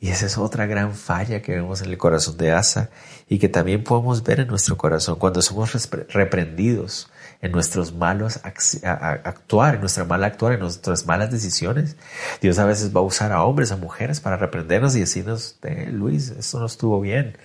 [0.00, 2.90] Y esa es otra gran falla que vemos en el corazón de Asa
[3.28, 9.76] y que también podemos ver en nuestro corazón cuando somos reprendidos en nuestros malos actuar,
[9.76, 11.96] en nuestra mala actuar, en nuestras malas decisiones.
[12.40, 15.56] Dios a veces va a usar a hombres, a mujeres para reprendernos y decirnos,
[15.90, 17.36] Luis, esto no estuvo bien.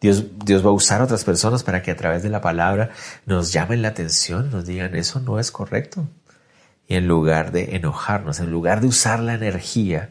[0.00, 2.90] Dios, Dios va a usar a otras personas para que a través de la palabra
[3.26, 6.06] nos llamen la atención, nos digan, eso no es correcto.
[6.86, 10.10] Y en lugar de enojarnos, en lugar de usar la energía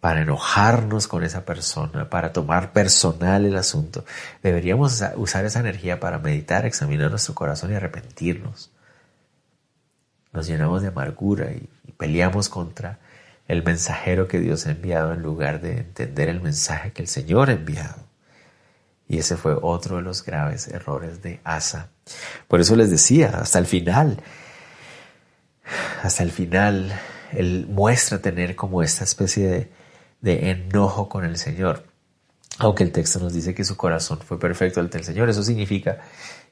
[0.00, 4.04] para enojarnos con esa persona, para tomar personal el asunto,
[4.42, 8.70] deberíamos usar esa energía para meditar, examinar nuestro corazón y arrepentirnos.
[10.32, 12.98] Nos llenamos de amargura y, peleamos contra
[13.48, 17.48] el mensajero que Dios ha enviado en lugar de entender el mensaje que el Señor
[17.48, 18.04] ha enviado.
[19.08, 21.88] Y ese fue otro de los graves errores de Asa.
[22.48, 24.22] Por eso les decía, hasta el final,
[26.02, 26.92] hasta el final,
[27.32, 29.70] él muestra tener como esta especie de,
[30.20, 31.84] de enojo con el Señor.
[32.58, 35.98] Aunque el texto nos dice que su corazón fue perfecto ante el Señor, eso significa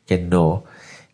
[0.07, 0.65] que no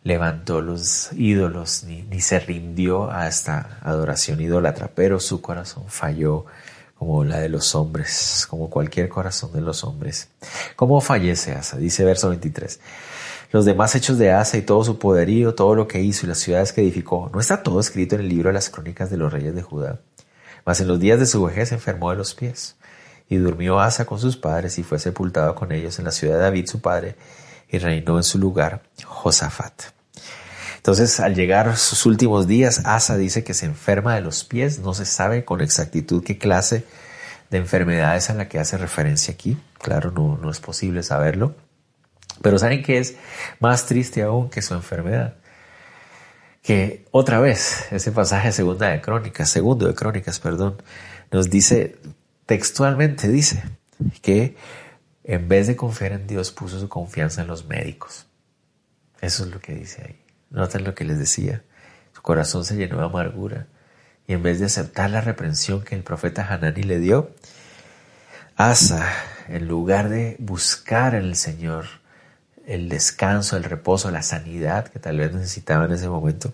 [0.03, 6.45] levantó los ídolos ni, ni, se rindió a esta adoración idólatra, pero su corazón falló
[7.01, 10.29] como la de los hombres, como cualquier corazón de los hombres.
[10.75, 11.77] ¿Cómo fallece Asa?
[11.77, 12.79] Dice verso 23.
[13.51, 16.37] Los demás hechos de Asa y todo su poderío, todo lo que hizo y las
[16.37, 19.33] ciudades que edificó, ¿no está todo escrito en el libro de las crónicas de los
[19.33, 19.99] reyes de Judá?
[20.65, 22.75] Mas en los días de su vejez se enfermó de los pies.
[23.29, 26.41] Y durmió Asa con sus padres y fue sepultado con ellos en la ciudad de
[26.41, 27.15] David su padre,
[27.69, 29.83] y reinó en su lugar Josafat.
[30.75, 34.79] Entonces, al llegar sus últimos días, Asa dice que se enferma de los pies.
[34.79, 36.85] No se sabe con exactitud qué clase
[37.51, 39.57] de enfermedades a la que hace referencia aquí.
[39.79, 41.55] Claro, no, no es posible saberlo.
[42.41, 43.15] Pero ¿saben qué es
[43.59, 45.35] más triste aún que su enfermedad?
[46.61, 50.81] Que otra vez, ese pasaje segunda de Crónicas, segundo de Crónicas, perdón,
[51.31, 51.97] nos dice,
[52.45, 53.63] textualmente dice,
[54.21, 54.55] que
[55.23, 58.27] en vez de confiar en Dios puso su confianza en los médicos.
[59.21, 60.25] Eso es lo que dice ahí.
[60.49, 61.63] Noten lo que les decía.
[62.13, 63.67] Su corazón se llenó de amargura
[64.27, 67.31] y en vez de aceptar la reprensión que el profeta Hanani le dio,
[68.55, 69.07] Asa,
[69.47, 71.85] en lugar de buscar en el Señor
[72.65, 76.53] el descanso, el reposo, la sanidad que tal vez necesitaba en ese momento,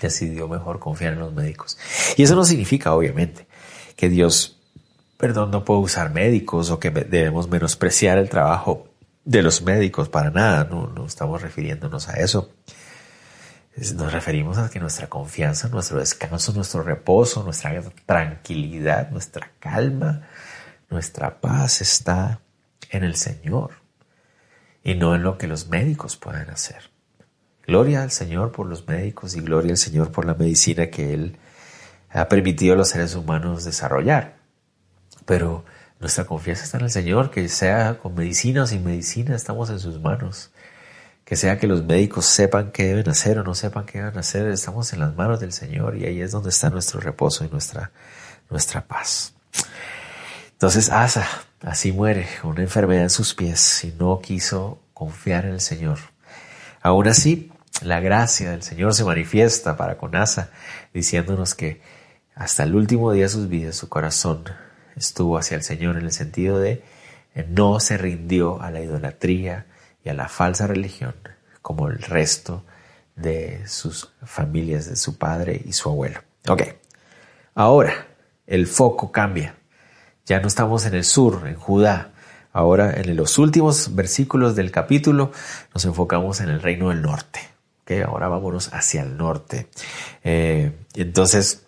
[0.00, 1.78] decidió mejor confiar en los médicos.
[2.16, 3.46] Y eso no significa, obviamente,
[3.96, 4.58] que Dios,
[5.16, 8.88] perdón, no puede usar médicos o que debemos menospreciar el trabajo
[9.24, 12.50] de los médicos, para nada, no, no estamos refiriéndonos a eso.
[13.76, 20.28] Nos referimos a que nuestra confianza, nuestro descanso, nuestro reposo, nuestra tranquilidad, nuestra calma,
[20.90, 22.40] nuestra paz está
[22.90, 23.83] en el Señor
[24.84, 26.90] y no en lo que los médicos pueden hacer.
[27.66, 31.36] Gloria al Señor por los médicos y gloria al Señor por la medicina que Él
[32.10, 34.36] ha permitido a los seres humanos desarrollar.
[35.24, 35.64] Pero
[35.98, 39.80] nuestra confianza está en el Señor, que sea con medicina o sin medicina, estamos en
[39.80, 40.52] sus manos
[41.24, 44.46] que sea que los médicos sepan qué deben hacer o no sepan qué deben hacer,
[44.48, 47.90] estamos en las manos del Señor y ahí es donde está nuestro reposo y nuestra,
[48.50, 49.34] nuestra paz.
[50.52, 51.26] Entonces Asa
[51.64, 55.98] así muere, una enfermedad en sus pies y no quiso confiar en el Señor.
[56.82, 57.50] Aún así,
[57.82, 60.50] la gracia del Señor se manifiesta para con Asa,
[60.92, 61.80] diciéndonos que
[62.34, 64.44] hasta el último día de sus vidas su corazón
[64.96, 66.84] estuvo hacia el Señor en el sentido de
[67.48, 69.66] no se rindió a la idolatría,
[70.04, 71.14] y a la falsa religión
[71.62, 72.64] como el resto
[73.16, 76.20] de sus familias, de su padre y su abuelo.
[76.48, 76.62] Ok,
[77.54, 78.06] ahora
[78.46, 79.56] el foco cambia.
[80.26, 82.12] Ya no estamos en el sur, en Judá.
[82.52, 85.32] Ahora en los últimos versículos del capítulo
[85.74, 87.40] nos enfocamos en el reino del norte.
[87.82, 89.68] Okay, ahora vámonos hacia el norte.
[90.22, 91.64] Eh, entonces,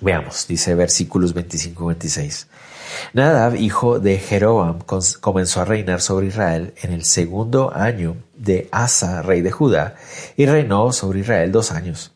[0.00, 2.46] veamos, dice versículos 25-26.
[3.12, 4.78] Nadab, hijo de Jeroboam,
[5.20, 9.96] comenzó a reinar sobre Israel en el segundo año de Asa, rey de Judá,
[10.36, 12.12] y reinó sobre Israel dos años.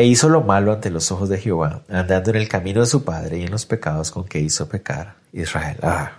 [0.00, 3.04] E hizo lo malo ante los ojos de Jehová, andando en el camino de su
[3.04, 5.76] padre y en los pecados con que hizo pecar Israel.
[5.82, 6.12] Ah,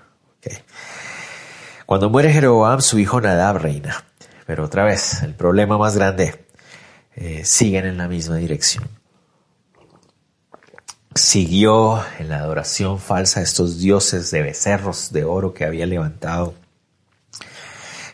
[1.88, 4.06] Cuando muere Jeroboam, su hijo Nadab reina.
[4.46, 6.46] Pero otra vez, el problema más grande,
[7.16, 8.88] eh, siguen en la misma dirección
[11.16, 16.54] siguió en la adoración falsa a estos dioses de becerros de oro que había levantado.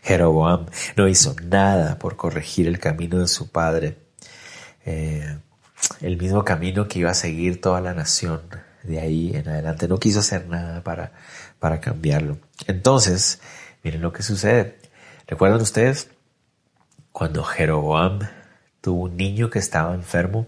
[0.02, 3.98] Jeroboam no hizo nada por corregir el camino de su padre,
[4.86, 5.38] eh,
[6.02, 8.42] el mismo camino que iba a seguir toda la nación
[8.84, 9.88] de ahí en adelante.
[9.88, 11.12] No quiso hacer nada para,
[11.60, 12.38] para cambiarlo.
[12.68, 13.40] Entonces,
[13.84, 14.78] miren lo que sucede.
[15.28, 16.10] ¿Recuerdan ustedes
[17.12, 18.20] cuando Jeroboam
[18.82, 20.48] tuvo un niño que estaba enfermo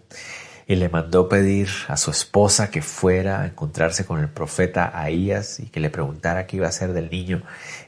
[0.68, 5.60] y le mandó pedir a su esposa que fuera a encontrarse con el profeta Ahías
[5.60, 7.42] y que le preguntara qué iba a hacer del niño.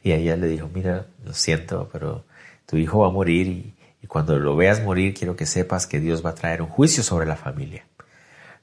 [0.03, 2.25] Y Ahías le dijo, mira, lo siento, pero
[2.65, 3.75] tu hijo va a morir y,
[4.11, 7.25] cuando lo veas morir quiero que sepas que Dios va a traer un juicio sobre
[7.25, 7.85] la familia.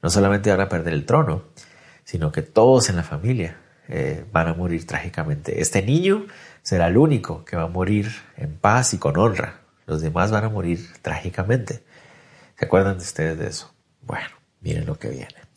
[0.03, 1.45] No solamente van a perder el trono,
[2.05, 3.57] sino que todos en la familia
[3.89, 5.63] eh, van a morir trágicamente.
[5.63, 6.27] Este niño
[6.61, 9.61] será el único que va a morir en paz y con honra.
[9.87, 11.83] Los demás van a morir trágicamente.
[12.59, 13.73] ¿Se acuerdan de ustedes de eso?
[14.03, 14.29] Bueno,
[14.61, 15.49] miren lo que viene.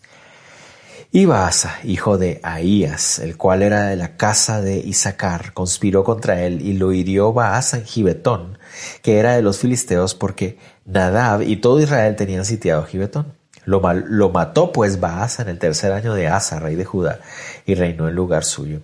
[1.11, 6.43] Y Baasa, hijo de Ahías, el cual era de la casa de Isaacar, conspiró contra
[6.43, 8.57] él y lo hirió Baasa en Gibetón,
[9.01, 13.33] que era de los filisteos, porque Nadab y todo Israel tenían sitiado Gibetón.
[13.65, 17.19] Lo, lo mató pues Baasa en el tercer año de Asa, rey de Judá,
[17.65, 18.79] y reinó en lugar suyo.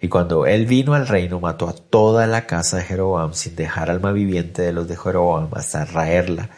[0.00, 3.88] Y cuando él vino al reino, mató a toda la casa de Jeroboam, sin dejar
[3.88, 6.50] alma viviente de los de Jeroboam, hasta raerla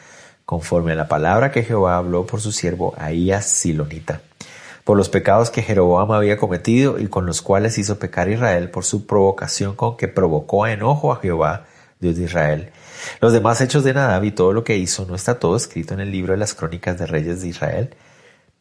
[0.44, 4.20] conforme a la palabra que Jehová habló por su siervo Ahías Silonita,
[4.84, 8.84] por los pecados que Jeroboam había cometido y con los cuales hizo pecar Israel por
[8.84, 11.64] su provocación con que provocó enojo a Jehová,
[12.04, 12.70] Dios de Israel.
[13.20, 16.00] Los demás hechos de Nadab y todo lo que hizo no está todo escrito en
[16.00, 17.94] el libro de las crónicas de reyes de Israel.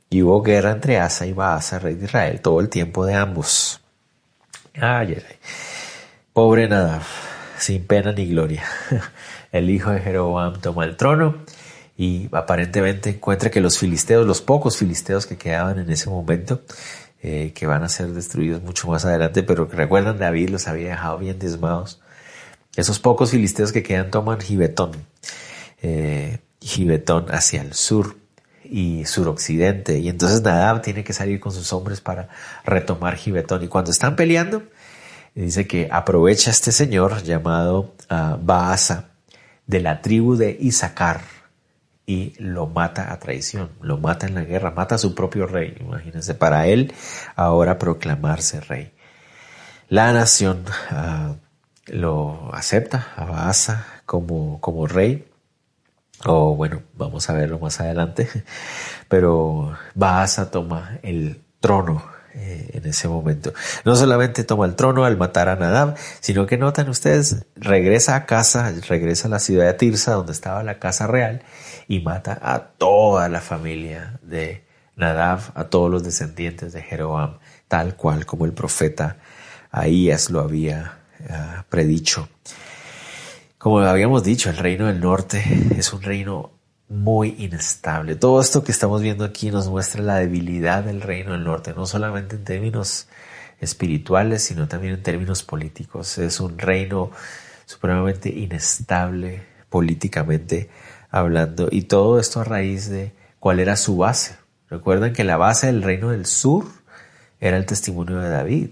[0.09, 3.81] Y hubo guerra entre Asa y Baasa, rey de Israel, todo el tiempo de ambos.
[4.75, 5.35] Ay, ay, ay.
[6.31, 7.01] Pobre Nadab,
[7.57, 8.63] sin pena ni gloria.
[9.51, 11.43] El hijo de Jeroboam toma el trono
[11.95, 16.61] y aparentemente encuentra que los filisteos, los pocos filisteos que quedaban en ese momento,
[17.21, 20.89] eh, que van a ser destruidos mucho más adelante, pero que recuerdan David los había
[20.89, 22.01] dejado bien diezmados.
[22.75, 24.91] Esos pocos filisteos que quedan toman Gibetón,
[25.81, 26.39] eh,
[27.29, 28.15] hacia el sur
[28.63, 32.29] y suroccidente, y entonces Nadab tiene que salir con sus hombres para
[32.65, 33.63] retomar Gibetón.
[33.63, 34.63] Y cuando están peleando,
[35.35, 39.09] dice que aprovecha este señor llamado uh, Baasa
[39.67, 41.21] de la tribu de Isaacar
[42.05, 45.75] y lo mata a traición, lo mata en la guerra, mata a su propio rey,
[45.79, 46.93] imagínense, para él
[47.35, 48.91] ahora proclamarse rey.
[49.89, 51.35] La nación uh,
[51.87, 55.27] lo acepta a Baasa como, como rey,
[56.25, 58.29] o bueno, vamos a verlo más adelante,
[59.07, 62.03] pero Baasa toma el trono
[62.35, 63.53] eh, en ese momento.
[63.85, 68.25] No solamente toma el trono al matar a Nadab, sino que notan ustedes, regresa a
[68.25, 71.43] casa, regresa a la ciudad de Tirsa, donde estaba la casa real,
[71.87, 74.65] y mata a toda la familia de
[74.95, 79.17] Nadab, a todos los descendientes de Jeroboam, tal cual como el profeta
[79.71, 81.02] Ahías lo había
[81.69, 82.29] predicho.
[83.57, 85.43] Como habíamos dicho, el reino del norte
[85.77, 86.51] es un reino
[86.89, 88.15] muy inestable.
[88.15, 91.85] Todo esto que estamos viendo aquí nos muestra la debilidad del reino del norte, no
[91.85, 93.07] solamente en términos
[93.59, 96.17] espirituales, sino también en términos políticos.
[96.17, 97.11] Es un reino
[97.65, 100.69] supremamente inestable políticamente
[101.09, 104.35] hablando y todo esto a raíz de cuál era su base.
[104.69, 106.65] Recuerden que la base del reino del sur
[107.39, 108.69] era el testimonio de David,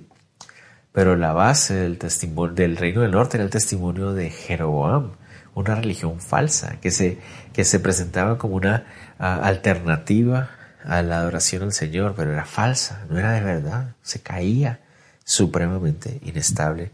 [0.92, 5.12] pero la base del, testimonio, del reino del norte era el testimonio de Jeroboam,
[5.54, 7.20] una religión falsa que se,
[7.54, 8.86] que se presentaba como una
[9.18, 10.50] alternativa
[10.84, 14.80] a la adoración al Señor, pero era falsa, no era de verdad, se caía
[15.24, 16.92] supremamente inestable.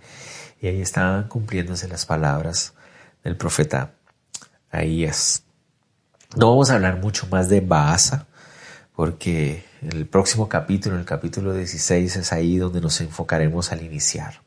[0.60, 2.74] Y ahí estaban cumpliéndose las palabras
[3.24, 3.92] del profeta
[4.72, 5.44] Ahías.
[6.36, 8.28] No vamos a hablar mucho más de Baasa,
[8.96, 14.42] porque el próximo capítulo, el capítulo 16, es ahí donde nos enfocaremos al iniciar.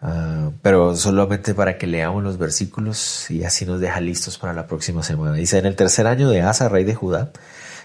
[0.00, 4.66] Uh, pero solamente para que leamos los versículos y así nos deja listos para la
[4.66, 5.34] próxima semana.
[5.34, 7.32] Dice, en el tercer año de Asa, rey de Judá,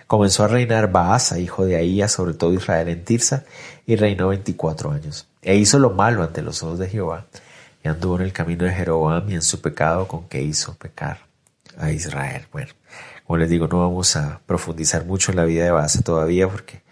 [0.05, 3.45] comenzó a reinar Baasa, hijo de Ahías, sobre todo Israel en Tirsa,
[3.85, 5.27] y reinó 24 años.
[5.41, 7.25] E hizo lo malo ante los ojos de Jehová,
[7.83, 11.19] y anduvo en el camino de Jeroboam y en su pecado con que hizo pecar
[11.77, 12.45] a Israel.
[12.51, 12.73] Bueno,
[13.25, 16.83] como les digo, no vamos a profundizar mucho en la vida de Baasa todavía, porque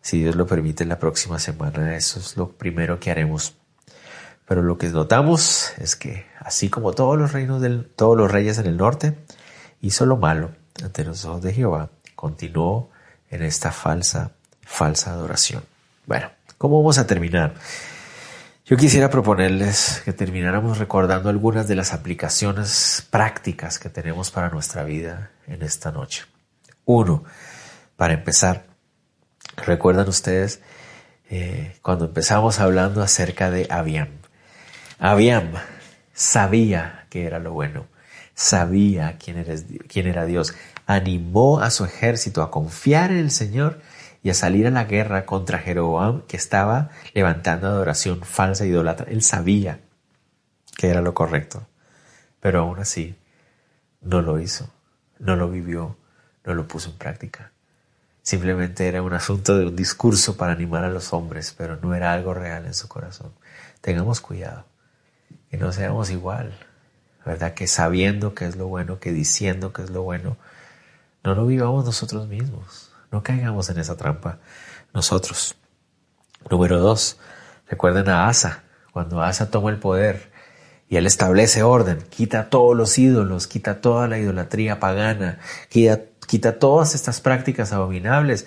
[0.00, 3.56] si Dios lo permite, la próxima semana eso es lo primero que haremos
[4.46, 8.58] pero lo que notamos es que, así como todos los reinos del, todos los reyes
[8.58, 9.16] en el norte,
[9.80, 10.52] hizo lo malo
[10.82, 12.90] ante los ojos de Jehová, continuó
[13.30, 15.62] en esta falsa, falsa adoración.
[16.06, 17.54] Bueno, ¿cómo vamos a terminar?
[18.66, 24.84] Yo quisiera proponerles que termináramos recordando algunas de las aplicaciones prácticas que tenemos para nuestra
[24.84, 26.24] vida en esta noche.
[26.84, 27.24] Uno,
[27.96, 28.66] para empezar,
[29.56, 30.60] recuerdan ustedes
[31.30, 34.08] eh, cuando empezamos hablando acerca de Abiam.
[34.98, 35.52] Abiam
[36.12, 37.86] sabía que era lo bueno,
[38.34, 39.44] sabía quién,
[39.88, 40.54] quién era Dios,
[40.86, 43.80] animó a su ejército a confiar en el Señor
[44.22, 49.06] y a salir a la guerra contra Jeroboam que estaba levantando adoración falsa e idólatra.
[49.10, 49.80] Él sabía
[50.76, 51.66] que era lo correcto,
[52.40, 53.16] pero aún así
[54.00, 54.68] no lo hizo,
[55.24, 55.96] no lo vivió,
[56.44, 57.50] no lo puso en práctica.
[58.22, 62.12] Simplemente era un asunto de un discurso para animar a los hombres, pero no era
[62.12, 63.32] algo real en su corazón.
[63.80, 64.64] Tengamos cuidado
[65.50, 66.54] que no seamos igual,
[67.24, 67.54] ¿verdad?
[67.54, 70.36] Que sabiendo que es lo bueno, que diciendo que es lo bueno,
[71.22, 74.38] no lo vivamos nosotros mismos, no caigamos en esa trampa
[74.92, 75.56] nosotros.
[76.50, 77.18] Número dos,
[77.68, 78.62] recuerden a Asa,
[78.92, 80.33] cuando Asa toma el poder
[80.88, 86.94] y él establece orden, quita todos los ídolos, quita toda la idolatría pagana, quita, todas
[86.94, 88.46] estas prácticas abominables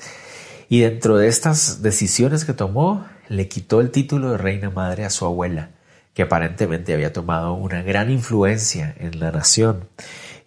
[0.69, 5.09] y dentro de estas decisiones que tomó, le quitó el título de reina madre a
[5.09, 5.71] su abuela
[6.17, 9.87] que aparentemente había tomado una gran influencia en la nación.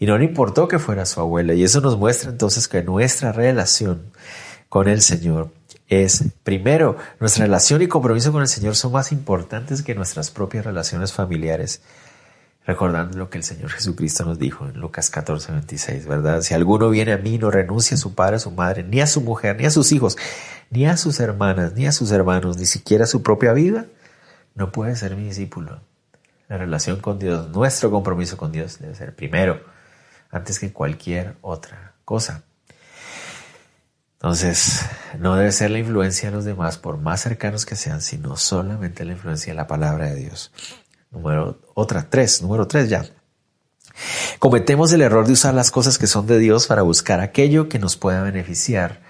[0.01, 1.55] Y no le importó que fuera su abuela.
[1.55, 4.11] Y eso nos muestra entonces que nuestra relación
[4.69, 5.53] con el Señor
[5.91, 10.65] es, primero, nuestra relación y compromiso con el Señor son más importantes que nuestras propias
[10.65, 11.83] relaciones familiares.
[12.65, 16.43] Recordando lo que el Señor Jesucristo nos dijo en Lucas 14, 26, ¿verdad?
[16.43, 19.09] Si alguno viene a mí, no renuncia a su padre, a su madre, ni a
[19.09, 20.17] su mujer, ni a sus hijos,
[20.71, 23.87] ni a sus hermanas, ni a sus hermanos, ni siquiera a su propia vida,
[24.55, 25.81] no puede ser mi discípulo.
[26.47, 29.61] La relación con Dios, nuestro compromiso con Dios debe ser primero,
[30.31, 32.45] antes que cualquier otra cosa.
[34.23, 34.85] Entonces,
[35.19, 39.07] no debe ser la influencia de los demás, por más cercanos que sean, sino solamente
[39.07, 40.53] la influencia de la palabra de Dios.
[41.11, 43.07] Número, otra, tres, número tres ya.
[44.39, 47.79] Cometemos el error de usar las cosas que son de Dios para buscar aquello que
[47.79, 49.01] nos pueda beneficiar.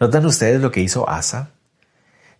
[0.00, 1.52] ¿Notan ustedes lo que hizo Asa?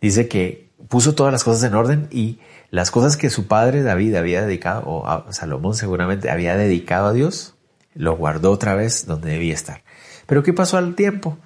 [0.02, 4.16] Dice que puso todas las cosas en orden y las cosas que su padre David
[4.16, 7.54] había dedicado, o Salomón seguramente había dedicado a Dios,
[7.94, 9.82] lo guardó otra vez donde debía estar.
[10.26, 11.38] Pero ¿qué pasó al tiempo?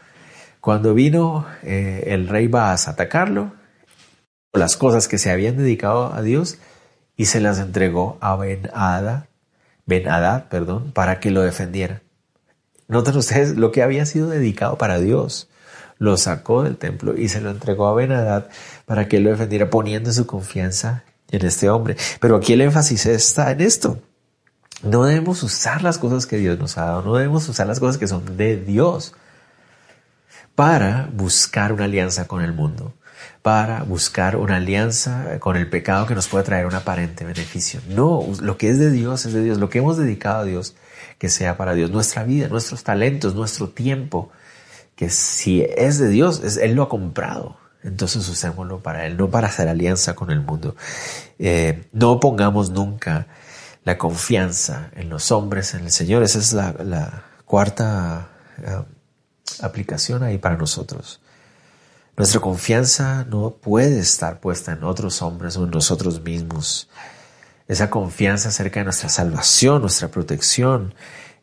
[0.62, 3.52] Cuando vino eh, el rey Baas a atacarlo,
[4.52, 6.58] las cosas que se habían dedicado a Dios
[7.16, 9.24] y se las entregó a Ben Hadad,
[9.86, 10.04] ben
[10.48, 12.02] perdón, para que lo defendiera.
[12.86, 15.48] Noten ustedes lo que había sido dedicado para Dios.
[15.98, 18.44] Lo sacó del templo y se lo entregó a Ben Hadad
[18.86, 21.02] para que lo defendiera, poniendo su confianza
[21.32, 21.96] en este hombre.
[22.20, 23.98] Pero aquí el énfasis está en esto.
[24.84, 27.98] No debemos usar las cosas que Dios nos ha dado, no debemos usar las cosas
[27.98, 29.16] que son de Dios
[30.54, 32.94] para buscar una alianza con el mundo,
[33.42, 37.80] para buscar una alianza con el pecado que nos puede traer un aparente beneficio.
[37.88, 40.74] No, lo que es de Dios es de Dios, lo que hemos dedicado a Dios,
[41.18, 44.30] que sea para Dios, nuestra vida, nuestros talentos, nuestro tiempo,
[44.96, 47.56] que si es de Dios, Él lo ha comprado.
[47.82, 50.76] Entonces usémoslo para Él, no para hacer alianza con el mundo.
[51.38, 53.26] Eh, no pongamos nunca
[53.84, 56.22] la confianza en los hombres, en el Señor.
[56.22, 58.28] Esa es la, cuarta
[58.58, 58.82] eh,
[59.60, 61.20] aplicación ahí para nosotros.
[62.16, 66.88] Nuestra confianza no puede estar puesta en otros hombres o en nosotros mismos.
[67.68, 70.94] Esa confianza acerca de nuestra salvación, nuestra protección,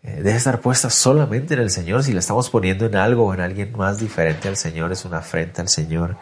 [0.03, 2.03] eh, debe estar puesta solamente en el Señor.
[2.03, 5.17] Si la estamos poniendo en algo o en alguien más diferente al Señor, es una
[5.17, 6.17] afrenta al Señor,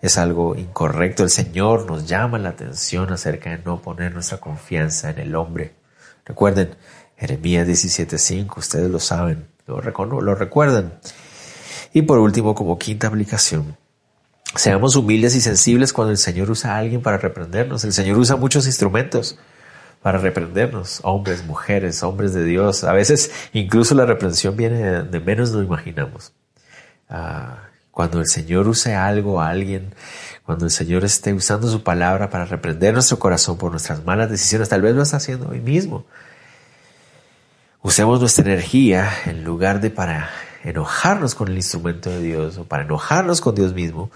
[0.00, 1.22] es algo incorrecto.
[1.22, 5.74] El Señor nos llama la atención acerca de no poner nuestra confianza en el hombre.
[6.24, 6.74] Recuerden,
[7.16, 10.94] Jeremías 17:5, ustedes lo saben, lo, lo recuerdan.
[11.92, 13.76] Y por último, como quinta aplicación,
[14.56, 17.84] seamos humildes y sensibles cuando el Señor usa a alguien para reprendernos.
[17.84, 19.38] El Señor usa muchos instrumentos
[20.02, 22.84] para reprendernos, hombres, mujeres, hombres de Dios.
[22.84, 26.32] A veces incluso la reprensión viene de menos lo imaginamos.
[27.08, 29.94] Ah, cuando el Señor use algo a alguien,
[30.44, 34.68] cuando el Señor esté usando su palabra para reprender nuestro corazón por nuestras malas decisiones,
[34.68, 36.04] tal vez lo está haciendo hoy mismo.
[37.86, 40.30] Usemos nuestra energía en lugar de para
[40.62, 44.10] enojarnos con el instrumento de Dios o para enojarnos con Dios mismo,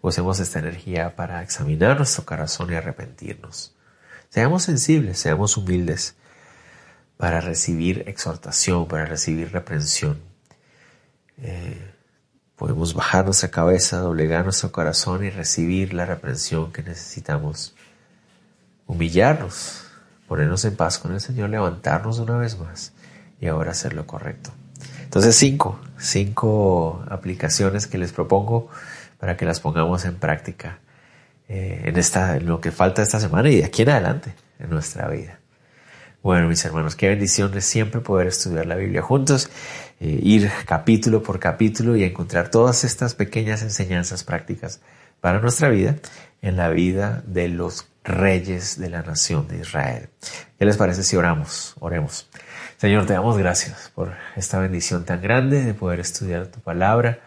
[0.00, 3.76] usemos esta energía para examinar nuestro corazón y arrepentirnos.
[4.28, 6.16] Seamos sensibles, seamos humildes
[7.16, 10.20] para recibir exhortación, para recibir reprensión.
[11.38, 11.92] Eh,
[12.56, 17.76] podemos bajar nuestra cabeza, doblegar nuestro corazón y recibir la reprensión que necesitamos.
[18.88, 19.84] Humillarnos,
[20.26, 22.92] ponernos en paz con el Señor, levantarnos una vez más
[23.42, 24.52] y ahora hacer lo correcto.
[25.02, 28.68] Entonces, cinco, cinco aplicaciones que les propongo
[29.18, 30.78] para que las pongamos en práctica
[31.48, 34.70] eh, en, esta, en lo que falta esta semana y de aquí en adelante en
[34.70, 35.40] nuestra vida.
[36.22, 39.50] Bueno, mis hermanos, qué bendición es siempre poder estudiar la Biblia juntos,
[40.00, 44.80] eh, ir capítulo por capítulo y encontrar todas estas pequeñas enseñanzas prácticas
[45.20, 45.96] para nuestra vida
[46.42, 50.10] en la vida de los reyes de la nación de Israel.
[50.58, 51.74] ¿Qué les parece si oramos?
[51.80, 52.28] Oremos.
[52.82, 57.20] Señor, te damos gracias por esta bendición tan grande de poder estudiar tu palabra,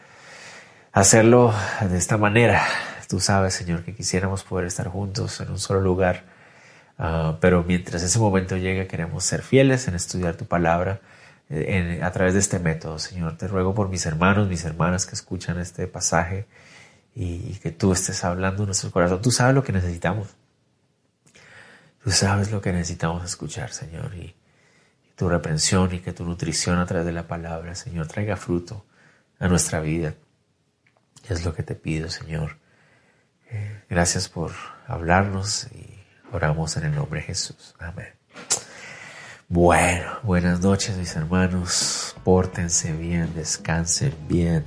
[0.91, 2.61] hacerlo de esta manera.
[3.07, 6.25] Tú sabes, Señor, que quisiéramos poder estar juntos en un solo lugar,
[6.99, 10.99] ah, pero mientras ese momento llegue queremos ser fieles en estudiar tu palabra
[11.49, 12.99] eh, a través de este método.
[12.99, 16.47] Señor, te ruego por mis hermanos, mis hermanas que escuchan este pasaje
[17.15, 19.21] y, que tú estés hablando en nuestro corazón.
[19.21, 20.27] Tú sabes lo que necesitamos.
[22.03, 24.11] Tú sabes lo que necesitamos escuchar, Señor,
[25.15, 28.85] tu reprensión y que tu nutrición a través de la palabra, Señor, traiga fruto
[29.39, 30.13] a nuestra vida.
[31.29, 32.57] Es lo que te pido, Señor.
[33.49, 34.51] Eh, gracias por
[34.87, 35.99] hablarnos y
[36.31, 37.75] oramos en el nombre de Jesús.
[37.79, 38.13] Amén.
[39.47, 42.15] Bueno, buenas noches mis hermanos.
[42.23, 44.63] Pórtense bien, descansen bien.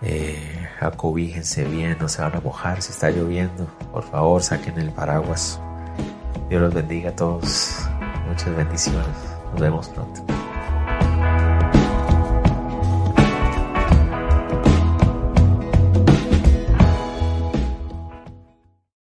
[0.00, 3.66] Eh, acobíjense bien, no se van a mojar si está lloviendo.
[3.92, 5.60] Por favor, saquen el paraguas.
[6.48, 7.91] Dios los bendiga a todos.
[8.32, 9.06] Muchas bendiciones.
[9.52, 10.22] Nos vemos pronto.